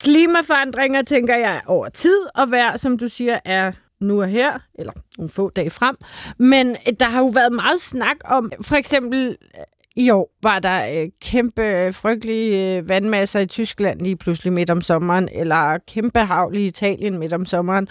[0.00, 4.92] Klimaforandringer, tænker jeg, over tid, og vejr, som du siger, er nu og her, eller
[5.18, 5.94] nogle få dage frem.
[6.38, 9.64] Men øh, der har jo været meget snak om, for eksempel øh,
[9.96, 14.70] i år var der øh, kæmpe øh, frygtelige øh, vandmasser i Tyskland lige pludselig midt
[14.70, 17.88] om sommeren, eller kæmpe havl i Italien midt om sommeren.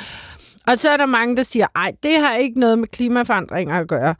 [0.67, 3.87] Og så er der mange, der siger, ej, det har ikke noget med klimaforandringer at
[3.87, 4.15] gøre.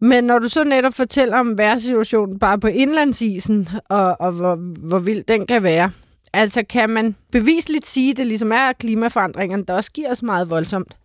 [0.00, 4.54] Men når du så netop fortæller om vejrsituationen bare på indlandsisen, og, og hvor,
[4.88, 5.90] hvor vild den kan være,
[6.32, 10.50] altså kan man bevisligt sige, at det ligesom er klimaforandringerne, der også giver os meget
[10.50, 10.96] voldsomt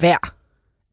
[0.00, 0.34] vejr.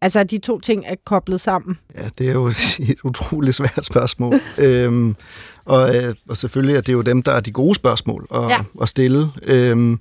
[0.02, 1.78] Altså, at de to ting er koblet sammen.
[1.98, 4.34] Ja, det er jo et utroligt svært spørgsmål.
[4.58, 5.16] øhm,
[5.66, 8.60] og, øh, og selvfølgelig er det jo dem, der er de gode spørgsmål at, Ja.
[8.82, 9.28] at stille.
[9.44, 10.00] Øhm,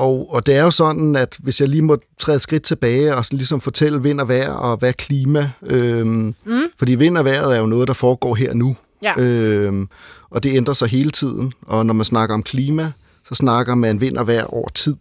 [0.00, 3.16] og, og det er jo sådan, at hvis jeg lige må træde et skridt tilbage
[3.16, 6.62] og sådan ligesom fortælle vind og vejr og hvad klima, øhm, Mm.
[6.78, 8.76] fordi vind og vejret er jo noget, der foregår her nu.
[9.02, 9.20] Ja.
[9.20, 9.88] Øhm,
[10.30, 11.52] og det ændrer sig hele tiden.
[11.62, 12.92] Og når man snakker om klima,
[13.28, 14.96] så snakker man vind og vejr over tid.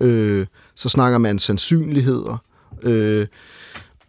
[0.00, 2.42] Øh, så snakker man sandsynligheder.
[2.82, 3.26] Øh,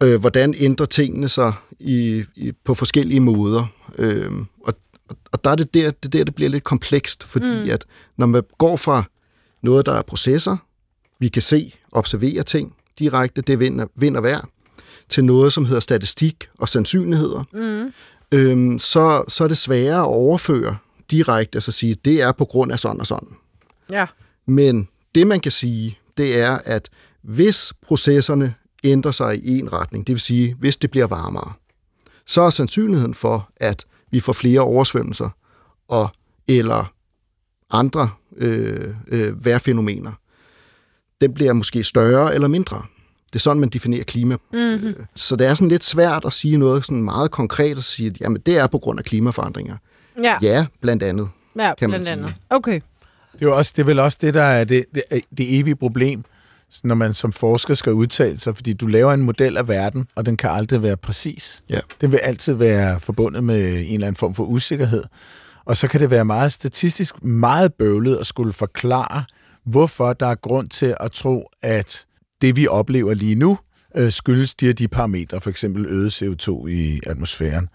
[0.02, 3.66] øh, hvordan ændrer tingene sig i, i, på forskellige måder.
[3.98, 4.32] Øh,
[4.66, 4.74] og,
[5.32, 7.70] og der er det der, det der, det bliver lidt komplekst, fordi mm.
[7.70, 7.84] at
[8.16, 9.04] når man går fra
[9.64, 10.56] noget, der er processer,
[11.18, 14.48] vi kan se, observere ting direkte, det er vind og, vind og vejr,
[15.08, 17.92] til noget, som hedder statistik og sandsynligheder, Mm.
[18.32, 20.76] øhm, så, så er det sværere at overføre
[21.10, 23.28] direkte, altså sige, det er på grund af sådan og sådan.
[23.90, 24.06] Ja.
[24.46, 26.88] Men det, man kan sige, det er, at
[27.22, 28.54] hvis processerne
[28.84, 31.52] ændrer sig i en retning, det vil sige, hvis det bliver varmere,
[32.26, 35.28] så er sandsynligheden for, at vi får flere oversvømmelser
[35.88, 36.08] og
[36.48, 36.92] eller
[37.70, 40.12] andre øh, øh, vejrfænomener,
[41.20, 42.82] den bliver måske større eller mindre.
[43.32, 44.36] Det er sådan, man definerer klima.
[44.52, 44.94] Mm-hmm.
[45.14, 48.20] Så det er sådan lidt svært at sige noget sådan meget konkret og sige, at
[48.20, 49.76] jamen, det er på grund af klimaforandringer.
[50.22, 51.28] Ja, Ja, blandt andet.
[51.58, 52.28] ja kan man blandt andet.
[52.28, 52.36] sige.
[52.50, 52.80] Okay.
[53.32, 55.02] Det er, jo også, det er vel også det, der er det, det,
[55.38, 56.24] det evige problem,
[56.84, 60.26] når man som forsker skal udtale sig, fordi du laver en model af verden, og
[60.26, 61.62] den kan aldrig være præcis.
[61.68, 61.80] Ja.
[62.00, 65.04] Den vil altid være forbundet med en eller anden form for usikkerhed.
[65.66, 69.24] Og så kan det være meget statistisk meget bøvlet at skulle forklare,
[69.66, 72.06] hvorfor der er grund til at tro, at
[72.40, 73.58] det vi oplever lige nu,
[73.96, 77.68] øh, skyldes de og de parametre, for eksempel øget CO2 i atmosfæren.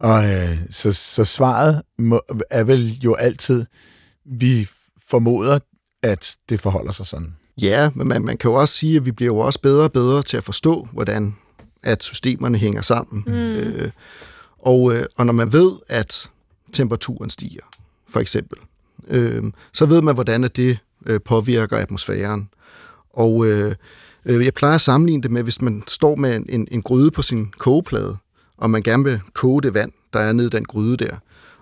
[0.00, 3.66] Og øh, så, så svaret må, er vel jo altid,
[4.24, 4.68] vi
[5.10, 5.58] formoder,
[6.02, 7.36] at det forholder sig sådan.
[7.62, 9.92] Ja, men man, man kan jo også sige, at vi bliver jo også bedre og
[9.92, 11.36] bedre til at forstå, hvordan
[11.82, 13.24] at systemerne hænger sammen.
[13.26, 13.32] Mm.
[13.32, 13.90] Øh,
[14.58, 16.30] og, øh, og når man ved, at
[16.72, 17.62] temperaturen stiger,
[18.08, 18.58] for eksempel,
[19.08, 22.48] øh, så ved man, hvordan at det øh, påvirker atmosfæren.
[23.12, 23.74] Og øh,
[24.24, 27.10] øh, jeg plejer at sammenligne det med, hvis man står med en, en, en gryde
[27.10, 28.16] på sin kogeplade,
[28.56, 31.16] og man gerne vil koge det vand, der er nede i den gryde der.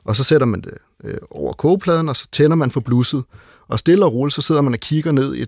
[0.04, 3.24] Og så sætter man det øh, over kogepladen, og så tænder man for blusset.
[3.68, 5.42] Og stille og roligt, så sidder man og kigger ned i,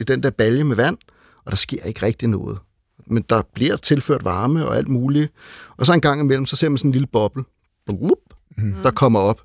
[0.00, 0.96] i den der balje med vand,
[1.44, 2.58] og der sker ikke rigtig noget.
[3.06, 5.32] Men der bliver tilført varme og alt muligt.
[5.76, 7.44] Og så en gang imellem, så ser man sådan en lille boble,
[8.58, 9.40] Whoop, der kommer op.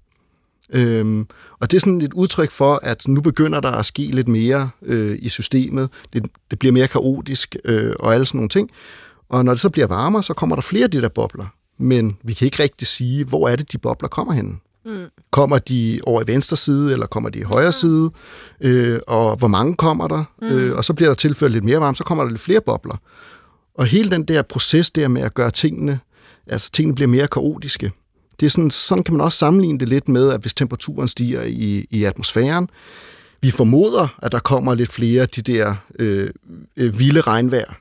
[0.74, 1.28] Øhm,
[1.60, 4.70] og det er sådan et udtryk for, at nu begynder der at ske lidt mere
[4.82, 5.90] øh, i systemet.
[6.14, 8.70] Det, det bliver mere kaotisk øh, og alle sådan nogle ting.
[9.30, 11.46] Og når det så bliver varmere, så kommer der flere af de der bobler.
[11.78, 14.62] Men vi kan ikke rigtig sige, hvor er det, de bobler kommer hen.
[14.86, 15.06] Mm.
[15.32, 18.12] Kommer de over i venstre side, eller kommer de i højre side?
[18.62, 20.24] Øh, og hvor mange kommer der?
[20.42, 20.48] Mm.
[20.48, 22.96] Øh, og så bliver der tilført lidt mere varme, så kommer der lidt flere bobler.
[23.76, 26.00] Og hele den der proces der med at gøre tingene,
[26.48, 27.92] altså tingene bliver mere kaotiske,
[28.40, 31.44] det er sådan, sådan kan man også sammenligne det lidt med, at hvis temperaturen stiger
[31.44, 32.70] i, i atmosfæren,
[33.42, 36.30] vi formoder, at der kommer lidt flere af de der øh,
[36.78, 37.74] øh, vilde regnvejr.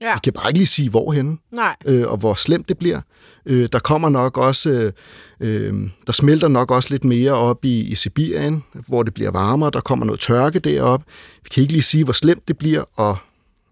[0.00, 0.14] Ja.
[0.14, 1.76] Vi kan bare ikke lige sige, hvorhen Nej.
[1.86, 3.00] øh, og hvor slemt det bliver.
[3.46, 4.92] Øh, der kommer nok også,
[5.40, 5.74] øh,
[6.06, 9.70] der smelter nok også lidt mere op i, i Sibirien, hvor det bliver varmere.
[9.70, 11.02] Der kommer noget tørke derop.
[11.42, 13.16] Vi kan ikke lige sige, hvor slemt det bliver, og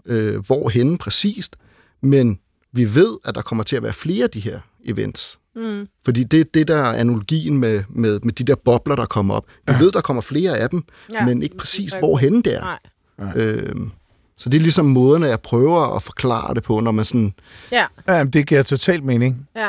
[0.07, 1.57] øh, hvorhenne præcist,
[2.03, 2.39] men
[2.73, 5.39] vi ved, at der kommer til at være flere af de her events.
[5.57, 5.87] Mm.
[6.05, 9.45] Fordi det det, der er analogien med, med, med de der bobler, der kommer op.
[9.69, 10.83] Vi ved, der kommer flere af dem,
[11.15, 11.25] Ja.
[11.25, 12.79] men ikke præcis, ikke hvorhenne det er.
[13.19, 13.33] Nej.
[13.37, 13.77] Øh,
[14.37, 17.35] så det er ligesom måderne, jeg prøver at forklare det på, når man sådan...
[17.73, 17.85] Ja.
[18.09, 19.49] Ja, det giver totalt mening.
[19.57, 19.69] Ja.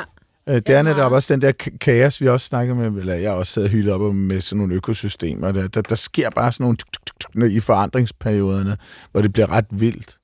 [0.49, 3.13] Øh, Det Ja, er netop også den der ka- kaos, vi også snakker med, eller
[3.15, 5.51] jeg har også og hyldet op om med sådan nogle økosystemer.
[5.51, 8.77] Der, der, der sker bare sådan nogle tuk, tuk, tuk, tuk, i forandringsperioderne,
[9.11, 10.17] hvor det bliver ret vildt.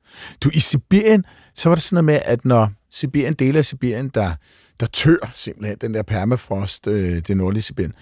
[0.43, 4.07] Du, i Sibirien, så var det sådan noget med, at når Sibirien, dele af Sibirien,
[4.07, 4.31] der,
[4.81, 7.93] der tør simpelthen den der permafrost, øh, det nordlige Sibirien,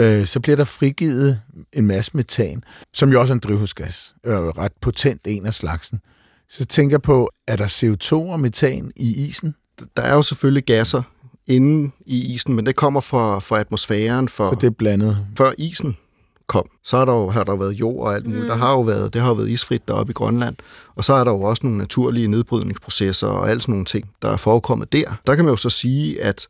[0.00, 1.40] øh, så bliver der frigivet
[1.72, 2.62] en masse metan,
[2.94, 6.00] som jo også er en drivhusgas, øh, ret potent en af slagsen.
[6.48, 9.54] Så tænker jeg på, er der CO2 og metan i isen?
[9.96, 11.02] Der er jo selvfølgelig gasser
[11.46, 15.26] inde i isen, men det kommer fra, fra atmosfæren, for, Så det er blandet.
[15.38, 15.96] før isen
[16.48, 16.68] kom.
[16.84, 18.42] Så har der jo, har der været jord og alt muligt.
[18.42, 18.48] Mm.
[18.48, 20.56] Der har jo været, det har jo været isfrit deroppe i Grønland.
[20.96, 24.28] Og så er der jo også nogle naturlige nedbrydningsprocesser og alt sådan nogle ting, der
[24.30, 25.20] er forekommet der.
[25.26, 26.46] Der kan man jo så sige, at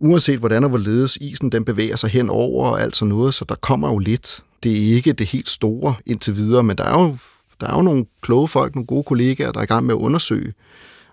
[0.00, 3.44] uanset hvordan og hvorledes isen den bevæger sig hen over og alt sådan noget, så
[3.48, 4.40] der kommer jo lidt.
[4.62, 7.16] Det er ikke det helt store indtil videre, men der er jo,
[7.60, 9.98] der er jo nogle kloge folk, nogle gode kollegaer, der er i gang med at
[9.98, 10.52] undersøge,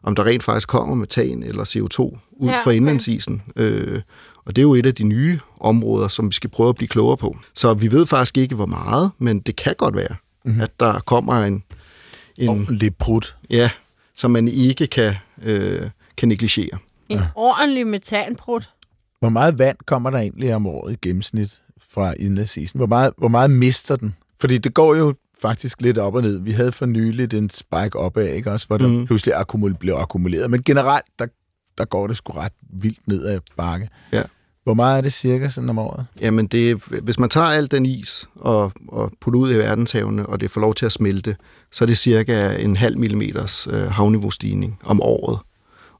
[0.03, 2.63] om der rent faktisk kommer metan eller CO2 ud Ja, okay.
[2.63, 3.41] fra indlandsisen.
[3.55, 4.01] Øh,
[4.49, 6.87] og det er jo et af de nye områder, som vi skal prøve at blive
[6.87, 7.37] klogere på.
[7.53, 10.61] Så vi ved faktisk ikke, hvor meget, men det kan godt være, mm-hmm.
[10.61, 11.63] at der kommer en,
[12.37, 13.35] en lidt prut.
[13.49, 13.69] ja,
[14.15, 16.79] som man ikke kan, øh, kan negligere.
[17.09, 18.69] En ordentlig metanprut.
[19.19, 21.59] Hvor meget vand kommer der egentlig om året i gennemsnit
[21.91, 22.77] fra indlandsisen?
[22.77, 24.15] Hvor meget, hvor meget mister den?
[24.41, 26.39] Fordi det går jo faktisk lidt op og ned.
[26.39, 28.67] Vi havde for nyligt en spike opad, ikke også?
[28.67, 29.05] Hvor der mm.
[29.05, 30.51] pludselig akkumul- blev akkumuleret.
[30.51, 31.25] Men generelt, der,
[31.77, 33.89] der går det sgu ret vildt ned ad bakke.
[34.11, 34.23] Ja.
[34.70, 36.05] Hvor meget er det cirka sådan om året?
[36.22, 40.39] Jamen, det, hvis man tager al den is og, og putter ud i verdenshavene, og
[40.39, 41.36] det får lov til at smelte,
[41.72, 45.39] så er det cirka en halv millimeters øh, havniveaustigning om året.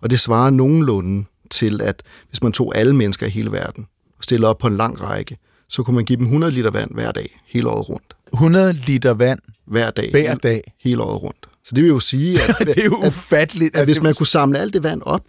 [0.02, 4.24] Og det svarer nogenlunde til, at hvis man tog alle mennesker i hele verden og
[4.24, 5.38] stillede op på en lang række,
[5.70, 8.16] så kunne man give dem 100 liter vand hver dag, hele året rundt.
[8.34, 10.74] 100 liter vand Hver dag, hver hele, dag.
[10.80, 11.50] hele året rundt.
[11.66, 13.76] Så det vil jo sige, at, Det er jo at, ufatteligt.
[13.76, 15.22] at hvis man kunne samle alt det vand op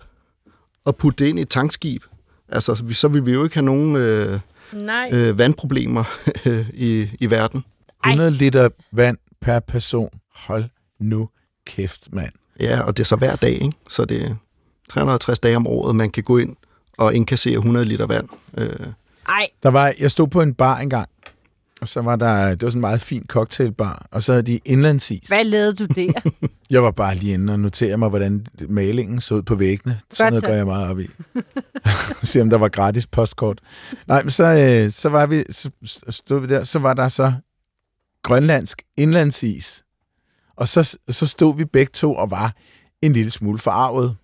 [0.84, 2.02] og putte det ind i et tankskib,
[2.52, 4.40] altså, så vi- så ville vi jo ikke have nogen øh,
[4.72, 5.10] Nej.
[5.12, 6.04] øh, vandproblemer
[6.74, 7.64] i, i verden.
[8.06, 10.10] 100 liter vand per person.
[10.34, 10.64] Hold
[11.00, 11.28] nu
[11.66, 12.32] kæft, mand.
[12.60, 13.72] Ja, og det er så hver dag, ikke?
[13.88, 14.34] Så det er
[14.88, 16.56] 360 dage om året, man kan gå ind
[16.98, 18.28] og indkassere 100 liter vand.
[18.58, 18.68] Øh,
[19.28, 21.08] Ej, Der var, jeg stod på en bar engang,
[21.80, 24.60] og så var der, det var sådan en meget fin cocktailbar, og så havde de
[24.64, 25.28] indlandsis.
[25.28, 26.30] hvad lavede du der?
[26.70, 30.00] Jeg var bare lige inde og noterede mig, hvordan malingen så ud på væggene.
[30.10, 31.06] Sådan noget går jeg meget op i.
[32.22, 33.60] Se om der var gratis postkort.
[34.06, 35.70] Nej, men så, øh, så var vi, så
[36.08, 37.32] stod vi der, så var der så
[38.22, 39.84] grønlandsk indlandsis.
[40.56, 42.56] Og så, så stod vi begge to og var
[43.02, 44.16] en lille smule forarvet.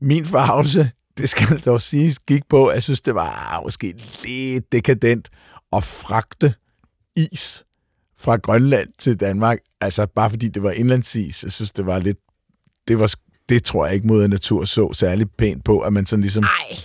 [0.00, 4.72] Min forarvelse, det skal dog siges, gik på, at jeg synes, det var måske lidt
[4.72, 5.28] dekadent
[5.72, 6.54] at fragte
[7.16, 7.64] is
[8.18, 9.58] fra Grønland til Danmark.
[9.80, 11.42] Altså bare fordi det var indlandsis.
[11.42, 12.18] Jeg synes, det var lidt...
[12.88, 13.14] Det, var,
[13.48, 16.76] det tror jeg ikke mod natur så særlig pænt på, at man sådan ligesom Ej,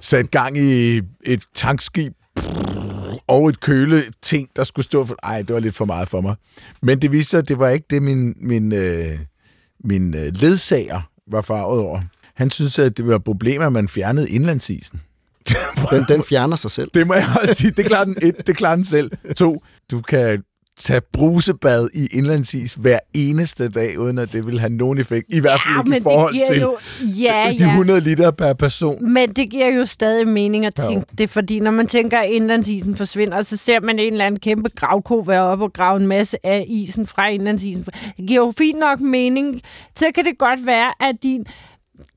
[0.00, 2.12] satte gang i et tankskib
[3.26, 5.16] og et køle ting, der skulle stå for...
[5.22, 6.36] Ej, det var lidt for meget for mig.
[6.82, 9.18] Men det viste sig, at det var ikke det, min, min, øh,
[9.84, 12.00] min øh, ledsager var farvet over.
[12.34, 15.00] Han synes, at det var et problem, at man fjernede indlandsisen.
[15.90, 16.90] den, den fjerner sig selv.
[16.94, 17.70] Det må jeg også sige.
[17.70, 19.10] Det klarer den et, det klarer den selv.
[19.36, 20.42] To, du kan
[20.76, 25.26] tage brusebad i indlandsis hver eneste dag, uden at det vil have nogen effekt.
[25.28, 26.76] I hvert fald ja, i forhold det til jo...
[27.00, 27.70] Ja, de ja.
[27.70, 29.12] 100 liter per person.
[29.12, 32.96] Men det giver jo stadig mening at tænke det, fordi når man tænker, at indlandsisen
[32.96, 36.46] forsvinder, så ser man en eller anden kæmpe gravko være op og grave en masse
[36.46, 37.84] af isen fra indlandsisen.
[38.16, 39.62] Det giver jo fint nok mening.
[39.98, 41.46] Så kan det godt være, at din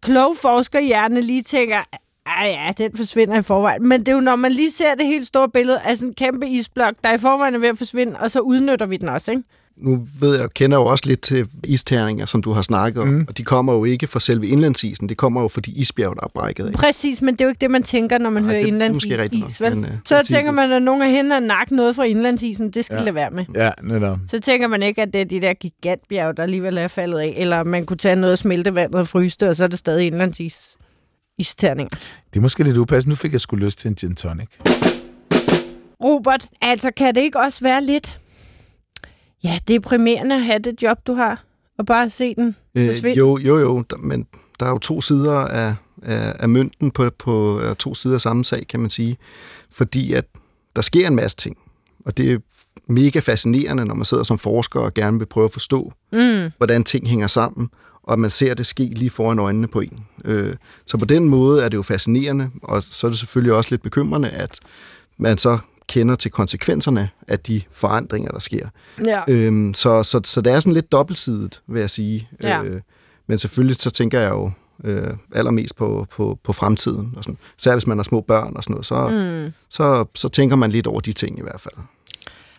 [0.01, 1.77] kloge forskerhjerne lige tænker,
[2.25, 3.87] Ej, ja, den forsvinder i forvejen.
[3.87, 6.15] Men det er jo, når man lige ser det helt store billede af sådan en
[6.15, 9.31] kæmpe isblok, der i forvejen er ved at forsvinde, og så udnytter vi den også,
[9.31, 9.43] ikke?
[9.77, 13.25] Nu ved jeg, kender jo også lidt til isterninger, som du har snakket om, mm.
[13.29, 16.21] og de kommer jo ikke fra selve indlandsisen, det kommer jo fra de isbjerg, der
[16.23, 16.73] er brækket af.
[16.73, 19.05] Præcis, men det er jo ikke det, man tænker, når man Nej, hører er indlandsis
[19.31, 19.75] is, vel?
[19.75, 22.85] men, øh, så tænker man, at nogen er henne og nakke noget fra indlandsisen, det
[22.85, 22.99] skal ja.
[22.99, 23.05] Ja.
[23.05, 23.45] lade være med.
[23.55, 24.17] Ja, netop.
[24.27, 27.33] Så tænker man ikke, at det er de der gigantbjerg, der alligevel er faldet af,
[27.37, 30.07] eller man kunne tage noget af smeltevandet og fryse det, og så er det stadig
[30.07, 30.75] indlandsis
[31.37, 31.89] isterninger.
[32.33, 33.11] Det er måske lidt upassende.
[33.11, 34.47] Nu fik jeg sgu lyst til en gin tonic.
[36.03, 38.19] Robert, altså kan det ikke også være lidt
[39.43, 41.43] ja, deprimerende at have det job, du har,
[41.77, 43.09] og bare se den forsvinde?
[43.09, 44.27] Øh, jo, jo, jo, men
[44.59, 48.45] der er jo to sider af, af, af mønten på, på to sider af samme
[48.45, 49.17] sag, kan man sige.
[49.71, 50.25] Fordi at
[50.75, 51.57] der sker en masse ting,
[52.05, 52.37] og det er
[52.87, 56.49] mega fascinerende, når man sidder som forsker og gerne vil prøve at forstå, Mm.
[56.57, 57.69] hvordan ting hænger sammen,
[58.05, 60.05] og at man ser det ske lige foran øjnene på en.
[60.25, 63.71] Øh, så på den måde er det jo fascinerende, og så er det selvfølgelig også
[63.71, 64.59] lidt bekymrende, at
[65.17, 68.67] man så kender til konsekvenserne af de forandringer, der sker.
[69.05, 69.21] Ja.
[69.27, 72.29] Øhm, så, så, så det er sådan lidt dobbeltsidigt, vil jeg sige.
[72.43, 72.63] Ja.
[72.63, 72.81] Øh,
[73.27, 74.51] men selvfølgelig så tænker jeg jo
[74.83, 77.13] øh, allermest på, på, på fremtiden.
[77.17, 77.37] Og sådan.
[77.57, 79.53] Særligt hvis man har små børn og sådan noget, så, mm.
[79.69, 81.75] så, så tænker man lidt over de ting i hvert fald.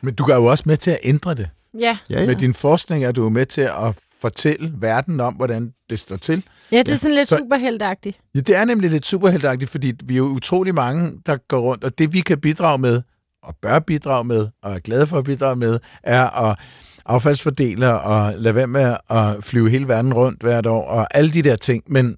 [0.00, 1.48] Men du er jo også med til at ændre det.
[1.78, 1.98] Ja.
[2.10, 5.98] Ja, Med din forskning er du jo med til at fortælle verden om, hvordan det
[5.98, 6.42] står til.
[6.72, 8.18] ja, det er sådan lidt Så- superheltagtigt.
[8.34, 11.84] Ja, det er nemlig lidt superheltagtigt, fordi vi er jo utrolig mange, der går rundt,
[11.84, 13.02] og det vi kan bidrage med,
[13.42, 16.58] og bør bidrage med, og er glade for at bidrage med, er at
[17.06, 21.42] affaldsfordele og lade være med at flyve hele verden rundt hvert år, og alle de
[21.42, 21.82] der ting.
[21.86, 22.16] Men,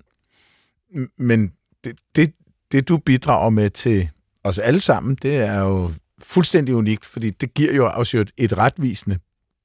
[1.19, 1.53] men
[1.85, 2.33] det, det,
[2.73, 4.09] det, du bidrager med til
[4.45, 5.91] os alle sammen, det er jo
[6.23, 9.19] fuldstændig unikt, fordi det giver jo også et retvisende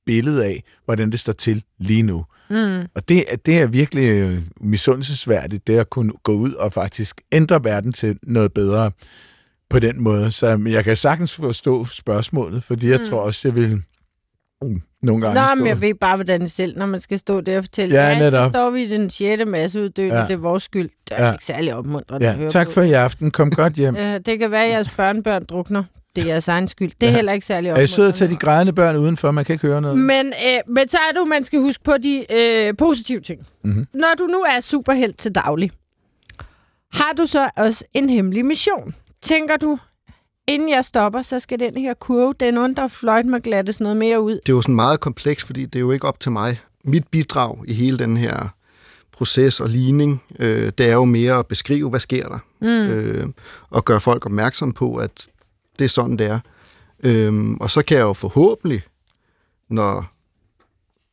[0.06, 2.26] billede af, hvordan det står til lige nu.
[2.50, 2.80] Mm.
[2.96, 7.22] Og det, er- det er virkelig øh, misundelsesværdigt, det at kunne gå ud og faktisk
[7.32, 8.92] ændre verden til noget bedre
[9.70, 10.32] på den måde.
[10.32, 13.06] Så jeg kan sagtens forstå spørgsmålet, fordi jeg mm.
[13.10, 13.82] tror også, jeg vil
[14.62, 15.56] mm, nogle gange Nå, stå...
[15.56, 17.96] men jeg ved bare, hvordan det selv, når man skal stå der og fortælle.
[17.96, 18.52] Ja, så netop.
[18.52, 20.22] står vi i den sjette masseuddøende, Ja.
[20.22, 20.28] ja.
[20.28, 20.90] det er vores skyld.
[21.10, 21.32] Det er Ja.
[21.32, 22.74] ikke særlig opmuntrende at Ja, høre tak på.
[22.74, 23.32] for i aften.
[23.32, 23.96] Kom godt hjem.
[24.04, 25.84] Ja, det kan være, at jeres børnebørn drukner.
[26.16, 26.92] Det er jeres egen skyld.
[27.02, 27.16] Det er Ja.
[27.16, 28.36] heller ikke særlig Er I søde at tage opmuntrende.
[28.36, 29.32] de grædende børn udenfor?
[29.32, 29.98] Man kan ikke høre noget.
[29.98, 33.48] Men, øh, men så er du, man skal huske på de øh, positive ting.
[33.64, 33.88] Mhm.
[33.94, 35.72] Når du nu er superhelt til daglig,
[36.94, 38.96] har du så også en hemmelig mission?
[39.22, 39.78] Tænker du,
[40.48, 44.22] inden jeg stopper, så skal den her kurve, den under fløjt mig glattes noget mere
[44.22, 44.32] ud?
[44.32, 46.60] Det er jo sådan meget kompleks, fordi det er jo ikke op til mig.
[46.84, 48.54] Mit bidrag i hele den her
[49.12, 52.68] proces og ligning, øh, det er jo mere at beskrive, hvad sker der, Mm.
[52.68, 53.28] øh,
[53.70, 55.28] og gøre folk opmærksom på, at
[55.80, 56.40] det er sådan, det er.
[57.04, 58.82] Øhm, og så kan jeg jo forhåbentlig,
[59.70, 60.06] når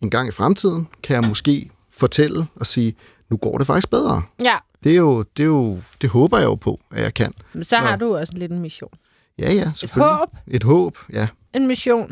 [0.02, 2.94] en gang i fremtiden, kan jeg måske fortælle og sige,
[3.30, 4.22] nu går det faktisk bedre.
[4.42, 7.32] Ja, Det er jo, det er jo, det håber jeg jo på, at jeg kan.
[7.52, 8.06] men så har Nå.
[8.06, 8.90] du også lidt en mission.
[9.38, 10.16] Ja, ja, Et selvfølgelig.
[10.16, 11.28] håb, Et håb, ja.
[11.54, 12.08] en mission.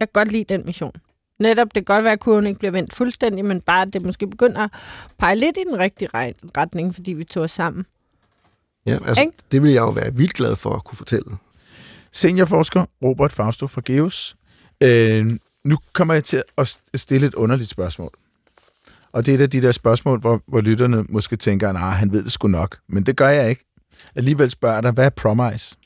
[0.00, 0.92] Jeg kan godt lide den mission.
[1.40, 4.02] Netop, det kan godt være, at kurven ikke bliver vendt fuldstændig, men bare, at det
[4.02, 4.70] måske begynder at
[5.18, 6.08] pege lidt i den rigtige
[6.56, 7.86] retning, fordi vi tog os sammen.
[8.86, 9.32] ja altså, Ikke?
[9.52, 11.36] det vil jeg jo være vildt glad for at kunne fortælle.
[12.12, 14.36] Seniorforsker Robert Fausto fra Geos.
[14.82, 15.26] Øh,
[15.64, 18.10] nu kommer jeg til at st- stille et underligt spørgsmål.
[19.12, 22.12] Og det er et af de der spørgsmål, hvor, hvor lytterne måske tænker, nej, han
[22.12, 22.78] ved det sgu nok.
[22.88, 23.64] Men det gør jeg ikke.
[24.14, 25.76] Alligevel spørger dig, hvad er Promise?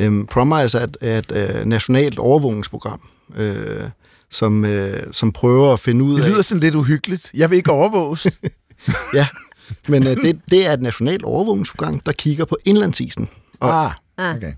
[0.00, 3.00] Øhm, Promise er et, er et øh, nationalt overvågningsprogram,
[3.36, 3.90] øh,
[4.30, 6.30] som, øh, som prøver at finde ud Det af...
[6.30, 7.30] lyder sådan lidt uhyggeligt.
[7.34, 8.26] Jeg vil ikke overvåges.
[9.88, 13.28] Men øh, det, det er et nationalt overvågningsprogram, der kigger på indlandsisen,
[13.60, 14.36] og ah, Ah.
[14.36, 14.52] okay.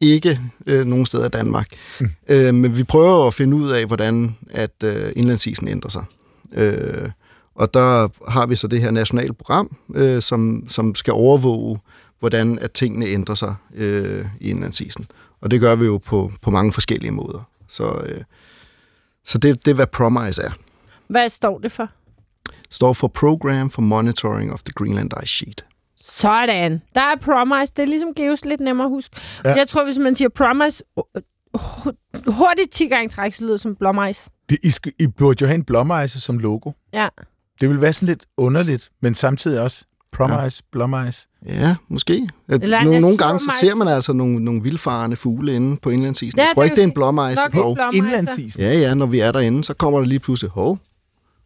[0.00, 1.68] Ikke øh, nogen steder i Danmark.
[2.00, 2.10] Mm.
[2.28, 6.04] Øh, men vi prøver at finde ud af, hvordan at øh, indlandsisen ændrer sig.
[6.52, 7.10] Øh,
[7.54, 11.78] og der har vi så det her nationale program, øh, som, som skal overvåge,
[12.20, 15.06] hvordan at tingene ændrer sig øh, i indlandsisen.
[15.40, 17.48] Og det gør vi jo på, på mange forskellige måder.
[17.68, 18.20] Så, øh,
[19.24, 20.50] så det, det er, hvad Promise er.
[21.06, 21.88] Hvad står det for?
[22.70, 25.64] Står for Program for Monitoring of the Greenland Ice Sheet.
[26.06, 26.82] Sådan.
[26.94, 27.72] Der er Promise.
[27.76, 29.16] Det er ligesom Geos lidt nemmere at huske.
[29.44, 29.54] Ja.
[29.54, 30.84] Jeg tror, hvis man siger Promise
[31.16, 31.22] øh,
[31.54, 31.92] hu-
[32.26, 34.28] hurtigt 10 gange træk, så lyder det som Blommeis.
[34.48, 36.70] Det, I, skal, I burde jo have en blåmejse som logo.
[36.92, 37.08] Ja.
[37.60, 40.48] Det vil være sådan lidt underligt, men samtidig også Promise, ja.
[40.72, 41.28] blåmejse.
[41.46, 42.28] Ja, måske.
[42.48, 45.90] At Eller nogle, nogle gange så ser man altså nogle, nogle vildfarende fugle inde på
[45.90, 46.38] indlandsisen.
[46.38, 47.74] Ja, jeg tror det ikke, er det er en Hov.
[47.74, 47.90] blåmejser.
[47.94, 48.62] Indlandsisen.
[48.62, 50.78] Ja, ja, når vi er derinde, så kommer der lige pludselig, hov,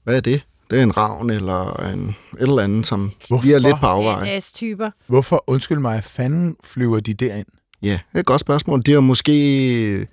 [0.05, 0.43] hvad er det?
[0.71, 3.45] Det er en ravn eller en, et eller andet, som Hvorfor?
[3.45, 4.27] lige er lidt på afvejen.
[4.27, 4.91] Ja, typer.
[5.07, 7.47] Hvorfor, undskyld mig, fanden flyver de derind?
[7.83, 8.83] Ja, det er et godt spørgsmål.
[8.87, 9.33] De har måske...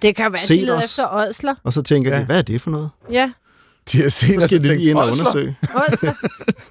[0.01, 0.84] Det kan være, Set de leder os.
[0.86, 1.56] efter ådsler.
[1.64, 2.16] Og så tænker ja.
[2.16, 2.22] Ja.
[2.22, 2.89] de, hvad er det for noget?
[3.12, 3.32] Ja.
[3.91, 5.58] De har set Så os og skal de lige tænkt, ind og "Osler, undersøge.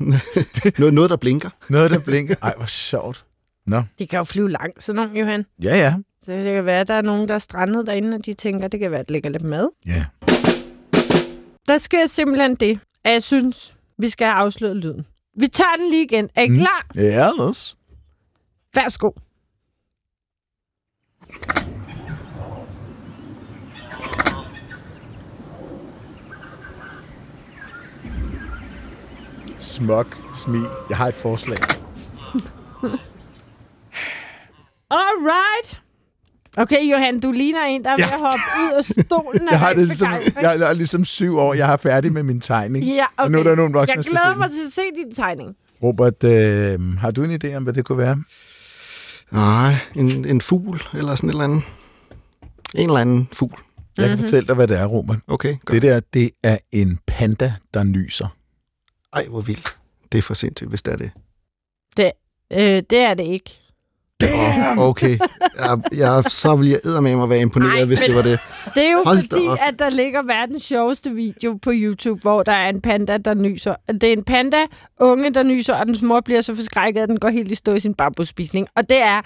[0.79, 1.51] Noget, noget, der blinker.
[1.71, 2.35] noget der blinker.
[2.43, 3.25] Ej, hvor sjovt.
[3.67, 5.45] Nå, De kan jo flyve langt, sådan nogle, Johan.
[5.63, 5.95] ja, ja.
[6.25, 8.69] Så det kan være, at der er nogen, der er strandet derinde, og de tænker,
[8.69, 9.69] det kan være, at der ligger lidt mad.
[9.87, 10.05] Ja.
[11.69, 15.07] Der sker simpelthen det, at jeg synes, vi skal have afsløret lyden.
[15.37, 16.29] Vi tager den lige igen.
[16.35, 16.57] Er I Mm.
[16.57, 16.87] klar?
[16.97, 17.77] Ja, også.
[18.75, 19.11] Værsgo.
[29.59, 30.67] Smuk smil.
[30.89, 31.59] Jeg har et forslag.
[34.91, 35.81] Alright.
[36.57, 38.15] Okay, Johan, du ligner en, der er ved Ja.
[38.15, 39.49] at hoppe ud af stolen.
[39.49, 40.43] af Jeg har det ligesom, begejstring.
[40.43, 41.55] jeg er ligesom syv år.
[41.55, 42.85] Jeg har færdig med min tegning.
[42.85, 43.25] Ja, okay.
[43.25, 45.57] Og nu er der nogle voksne, Jeg glæder mig til at se din tegning.
[45.83, 48.23] Robert, øh, har du en idé om, hvad det kunne være?
[49.33, 51.63] Nej, en, en fugl eller sådan et eller andet.
[52.75, 53.55] En eller anden fugl.
[53.99, 54.17] Jeg Mhm.
[54.17, 55.19] kan fortælle dig, hvad det er, Robert.
[55.29, 55.73] Okay, godt.
[55.73, 58.37] Det der, det er en panda, der nyser.
[59.13, 59.79] Ej, hvor vildt.
[60.13, 61.11] Det er for sindssygt, hvis det er det.
[62.53, 63.61] Øh, det er det ikke.
[64.21, 64.79] Damn.
[64.79, 65.19] Okay,
[65.59, 68.41] jeg, jeg, så vil jeg eddermame at være imponeret, Ej, hvis det var det.
[68.75, 69.59] Det er jo Hold fordi, op.
[69.69, 73.75] at der ligger verdens sjoveste video på YouTube, hvor der er en panda, der nyser.
[73.93, 74.57] Det er en panda,
[75.01, 77.73] unge, der nyser, og dens mor bliver så forskrækket, at den går helt i stå
[77.75, 78.67] i sin bambusspisning.
[78.77, 79.21] Og det er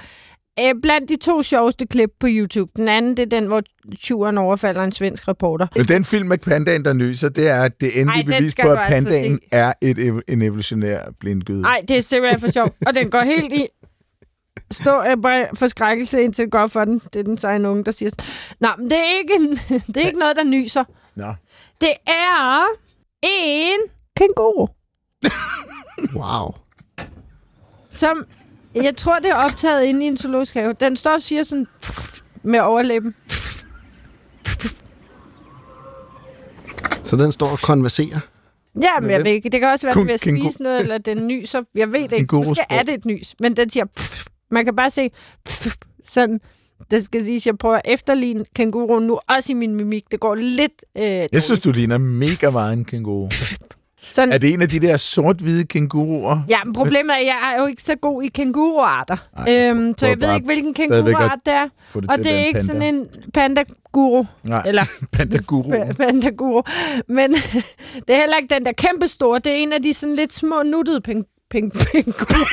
[0.60, 2.70] øh, blandt de to sjoveste klip på YouTube.
[2.76, 3.62] Den anden, det er den, hvor
[3.98, 5.66] tyren overfalder en svensk reporter.
[5.76, 8.78] Men den film med pandaen, der nyser, det er det endelige Ej, bevis på, at
[8.78, 9.48] altså pandaen se.
[9.52, 11.60] er et, ev- en evolutionær blindgyde.
[11.62, 12.72] Nej, det er simpelthen for sjovt.
[12.86, 13.66] Og den går helt i
[14.70, 16.98] stå af bare forskrækkelse, indtil det går for den.
[16.98, 18.24] Det er den seje unge, der siger sådan.
[18.60, 19.50] Nå, men det er ikke, en,
[19.94, 20.84] det er ikke noget, der nyser.
[21.14, 21.34] Nå.
[21.80, 22.64] Det er
[23.22, 23.80] en
[24.16, 24.66] kænguru.
[26.14, 26.54] Wow.
[27.90, 28.24] Som,
[28.74, 30.72] jeg tror, det er optaget inde i en zoologisk have.
[30.72, 31.66] Den står og siger sådan
[32.42, 33.14] med overlæben.
[37.04, 38.20] Så den står og konverserer.
[38.82, 39.48] Ja, men jeg ved ikke.
[39.48, 41.62] Det kan også være, at den vil spise noget, eller den nyser.
[41.74, 42.36] Jeg ved det ikke.
[42.36, 43.34] Måske er det et nys.
[43.40, 43.84] Men den siger...
[44.50, 45.10] Man kan bare se
[46.04, 46.40] sådan...
[46.90, 50.04] Det skal siges, jeg prøver at efterligne kænguruen nu, også i min mimik.
[50.10, 50.84] Det går lidt...
[50.98, 53.28] Øh, Jeg synes, du ligner mega meget en kænguru.
[54.12, 56.40] sådan, Er det en af de der sort-hvide kænguruer?
[56.48, 59.16] Ja, men problemet er, at jeg er jo ikke så god i kænguruarter.
[59.48, 61.68] Øhm, så jeg ved ikke, hvilken kænguruart det er.
[61.94, 62.66] Det Og det er ikke panda.
[62.74, 64.24] sådan en panda-guru.
[64.44, 64.84] Nej, Eller
[65.16, 65.72] panda-guru.
[65.72, 66.62] pa- panda-guru.
[67.08, 67.32] Men
[68.06, 69.38] det er heller ikke den der kæmpe store.
[69.38, 71.00] Det er en af de sådan lidt små nuttede
[71.50, 72.44] peng penguru.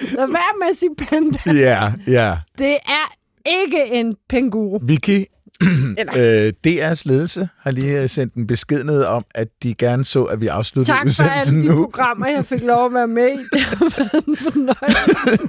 [0.00, 1.38] Lad være med at sige panda.
[1.52, 2.38] Ja, ja.
[2.58, 3.14] Det er
[3.46, 4.78] ikke en penguru.
[4.82, 5.24] Vicky,
[5.98, 10.04] Eller, øh, DR's ledelse har lige øh, sendt en besked ned om, at de gerne
[10.04, 11.82] så, at vi afslutter tak for udsendelsen alle de nu.
[11.84, 13.38] programmer, jeg fik lov at være med i.
[13.52, 15.48] Det har været en fornøjelse.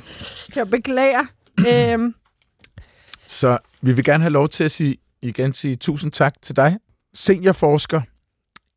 [0.56, 1.24] Jeg beklager.
[1.68, 2.14] Øhm,
[3.26, 6.78] Så vi vil gerne have lov til at sige, igen sige tusind tak til dig,
[7.14, 8.02] seniorforsker,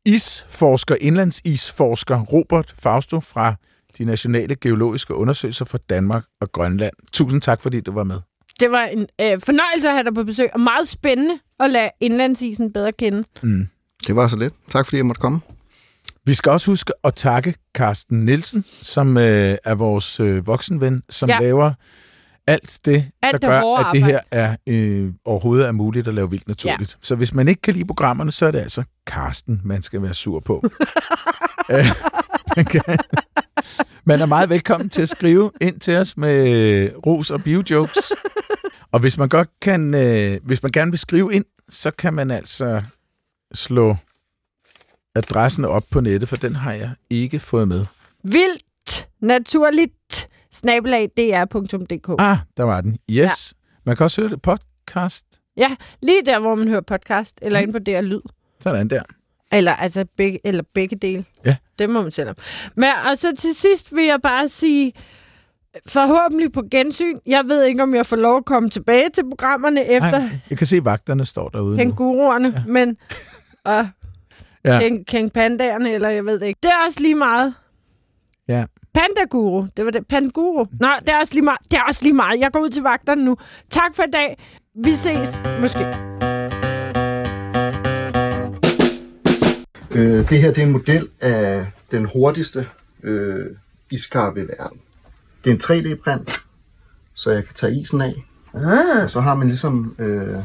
[0.05, 3.55] isforsker, indlandsisforsker Robert Fausto fra
[3.97, 6.93] de nationale geologiske undersøgelser for Danmark og Grønland.
[7.13, 8.19] Tusind tak, fordi du var med.
[8.59, 11.89] Det var en øh, fornøjelse at have dig på besøg, og meget spændende at lade
[11.99, 13.23] indlandsisen bedre kende.
[13.43, 13.67] Mm.
[14.07, 14.53] Det var så lidt.
[14.69, 15.39] Tak fordi jeg måtte komme.
[16.25, 21.29] Vi skal også huske at takke Carsten Nielsen, som øh, er vores øh, voksenven, som
[21.29, 21.39] Ja.
[21.39, 21.71] laver
[22.47, 26.07] alt det, Alt der det gør, hårde at det her er øh, overhovedet er muligt
[26.07, 26.93] at lave vildt naturligt.
[26.93, 26.99] Ja.
[27.01, 30.13] Så hvis man ikke kan lide programmerne, så er det altså Carsten, man skal være
[30.13, 30.63] sur på.
[31.71, 31.85] Øh,
[32.55, 32.81] man, kan,
[34.05, 38.11] man er meget velkommen til at skrive ind til os med ros og biojokes.
[38.91, 42.31] Og hvis man godt kan, øh, hvis man gerne vil skrive ind, så kan man
[42.31, 42.83] altså
[43.53, 43.95] slå
[45.15, 47.85] adressen op på nettet, for den har jeg ikke fået med.
[48.23, 49.93] Vildt naturligt
[50.53, 52.15] snabelag dr.dk.
[52.19, 52.97] Ah, der var den.
[53.11, 53.17] Yes.
[53.53, 53.79] Ja.
[53.85, 55.25] Man kan også høre det podcast.
[55.57, 57.63] Ja, lige der, hvor man hører podcast, eller Mm.
[57.63, 58.21] inde på DR Lyd.
[58.59, 59.01] Sådan der.
[59.51, 61.25] Eller, altså begge, eller begge dele.
[61.45, 61.55] Ja.
[61.79, 62.35] Det må man selv om.
[62.75, 64.93] Men, og så til sidst vil jeg bare sige,
[65.87, 67.17] forhåbentlig på gensyn.
[67.25, 70.57] Jeg ved ikke, om jeg får lov at komme tilbage til programmerne efter Nej, jeg
[70.57, 71.83] kan se, vagterne står derude nu.
[71.83, 72.63] kænguruerne, ja.
[72.71, 72.97] men...
[73.65, 73.87] Og
[74.65, 74.89] Ja.
[75.07, 76.59] King Pandaerne, eller jeg ved det ikke.
[76.63, 77.53] Det er også lige meget.
[78.47, 78.65] Ja.
[78.93, 79.65] Pandaguru.
[79.77, 80.07] Det var det.
[80.07, 80.65] Pandaguru.
[80.79, 81.59] Nå, det er også lige meget.
[81.71, 82.39] Det er også lige meget.
[82.39, 83.37] Jeg går ud til vagterne nu.
[83.69, 84.37] Tak for i dag.
[84.75, 85.41] Vi ses.
[85.61, 85.85] Måske.
[89.91, 92.67] Øh, det her det er en model af den hurtigste
[93.03, 93.45] øh,
[93.91, 94.79] iskappe i verden.
[95.43, 96.43] Det er en 3D-print,
[97.13, 98.13] så jeg kan tage isen af.
[98.53, 99.03] Ah.
[99.03, 100.37] Og så har man ligesom øh,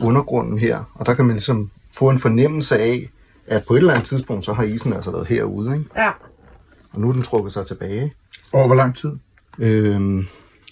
[0.00, 3.10] undergrunden her, og der kan man ligesom få en fornemmelse af,
[3.46, 5.90] at på et eller andet tidspunkt, så har isen altså været herude, ikke?
[5.96, 6.10] Ja.
[6.92, 8.14] Og nu er den trukket sig tilbage.
[8.52, 9.10] Over hvor lang tid?
[9.58, 10.24] Øh,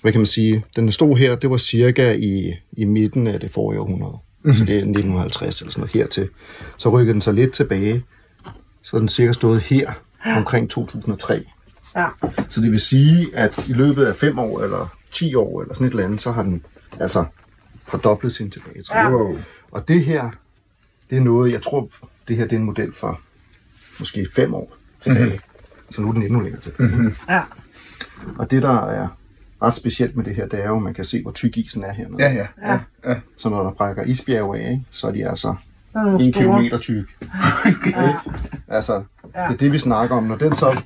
[0.02, 0.64] hvad kan man sige?
[0.76, 4.18] Den stod her, det var cirka i, i midten af det forrige århundrede.
[4.42, 4.54] Mm-hmm.
[4.54, 6.28] Så det er 1950 eller sådan noget hertil.
[6.76, 8.04] Så rykker den sig lidt tilbage.
[8.82, 9.92] Så er den cirka stået her
[10.36, 11.44] omkring 2003.
[11.96, 12.06] Ja.
[12.48, 15.86] Så det vil sige, at i løbet af 5 år eller 10 år eller sådan
[15.86, 16.64] et eller andet, så har den
[17.00, 17.24] altså
[17.86, 18.96] fordoblet sin tilbagetræk.
[18.96, 19.10] Ja.
[19.10, 19.38] Wow.
[19.70, 20.30] Og det her,
[21.10, 21.88] det er noget, jeg tror,
[22.28, 23.20] det her det er en model for
[23.98, 25.24] måske 5 år tilbage.
[25.24, 25.38] Mm-hmm.
[25.90, 26.88] Så nu er den endnu længere tilbage.
[26.88, 27.14] Mm-hmm.
[27.28, 27.42] Ja.
[28.38, 29.08] Og det, der er
[29.62, 31.84] ret specielt med det her, det er jo, at man kan se, hvor tyk isen
[31.84, 32.22] er hernede.
[32.22, 32.46] Ja, ja.
[32.72, 32.78] ja.
[33.10, 33.14] ja.
[33.36, 35.54] Så når der brækker isbjerge af, ikke, så er de altså
[35.94, 37.08] er en kilometer tyk.
[38.68, 40.22] Altså, det er det, vi snakker om.
[40.22, 40.82] Når den så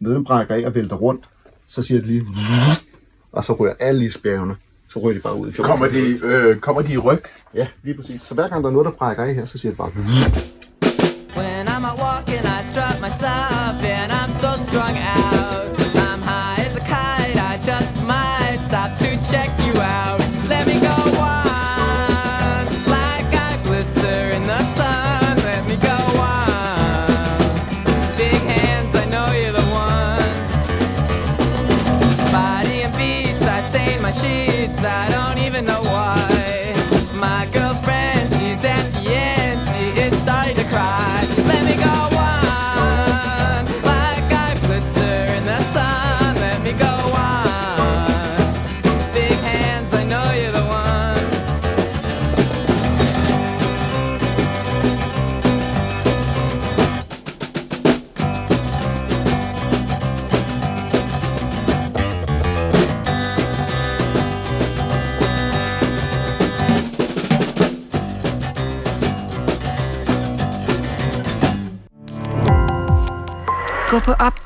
[0.00, 1.24] den brækker af og vælter rundt,
[1.66, 2.26] så siger det lige,
[3.32, 4.56] og så rører alle isbjergene,
[4.88, 5.70] så rører de bare ud i fjorden.
[5.70, 7.22] Kommer de, øh, kommer de i ryg?
[7.54, 8.22] Ja, lige præcis.
[8.22, 9.90] Så hver gang der er noget, der brækker af her, så siger det bare,
[11.36, 13.59] When I'm walking, I strut my so
[14.70, 15.29] strung out.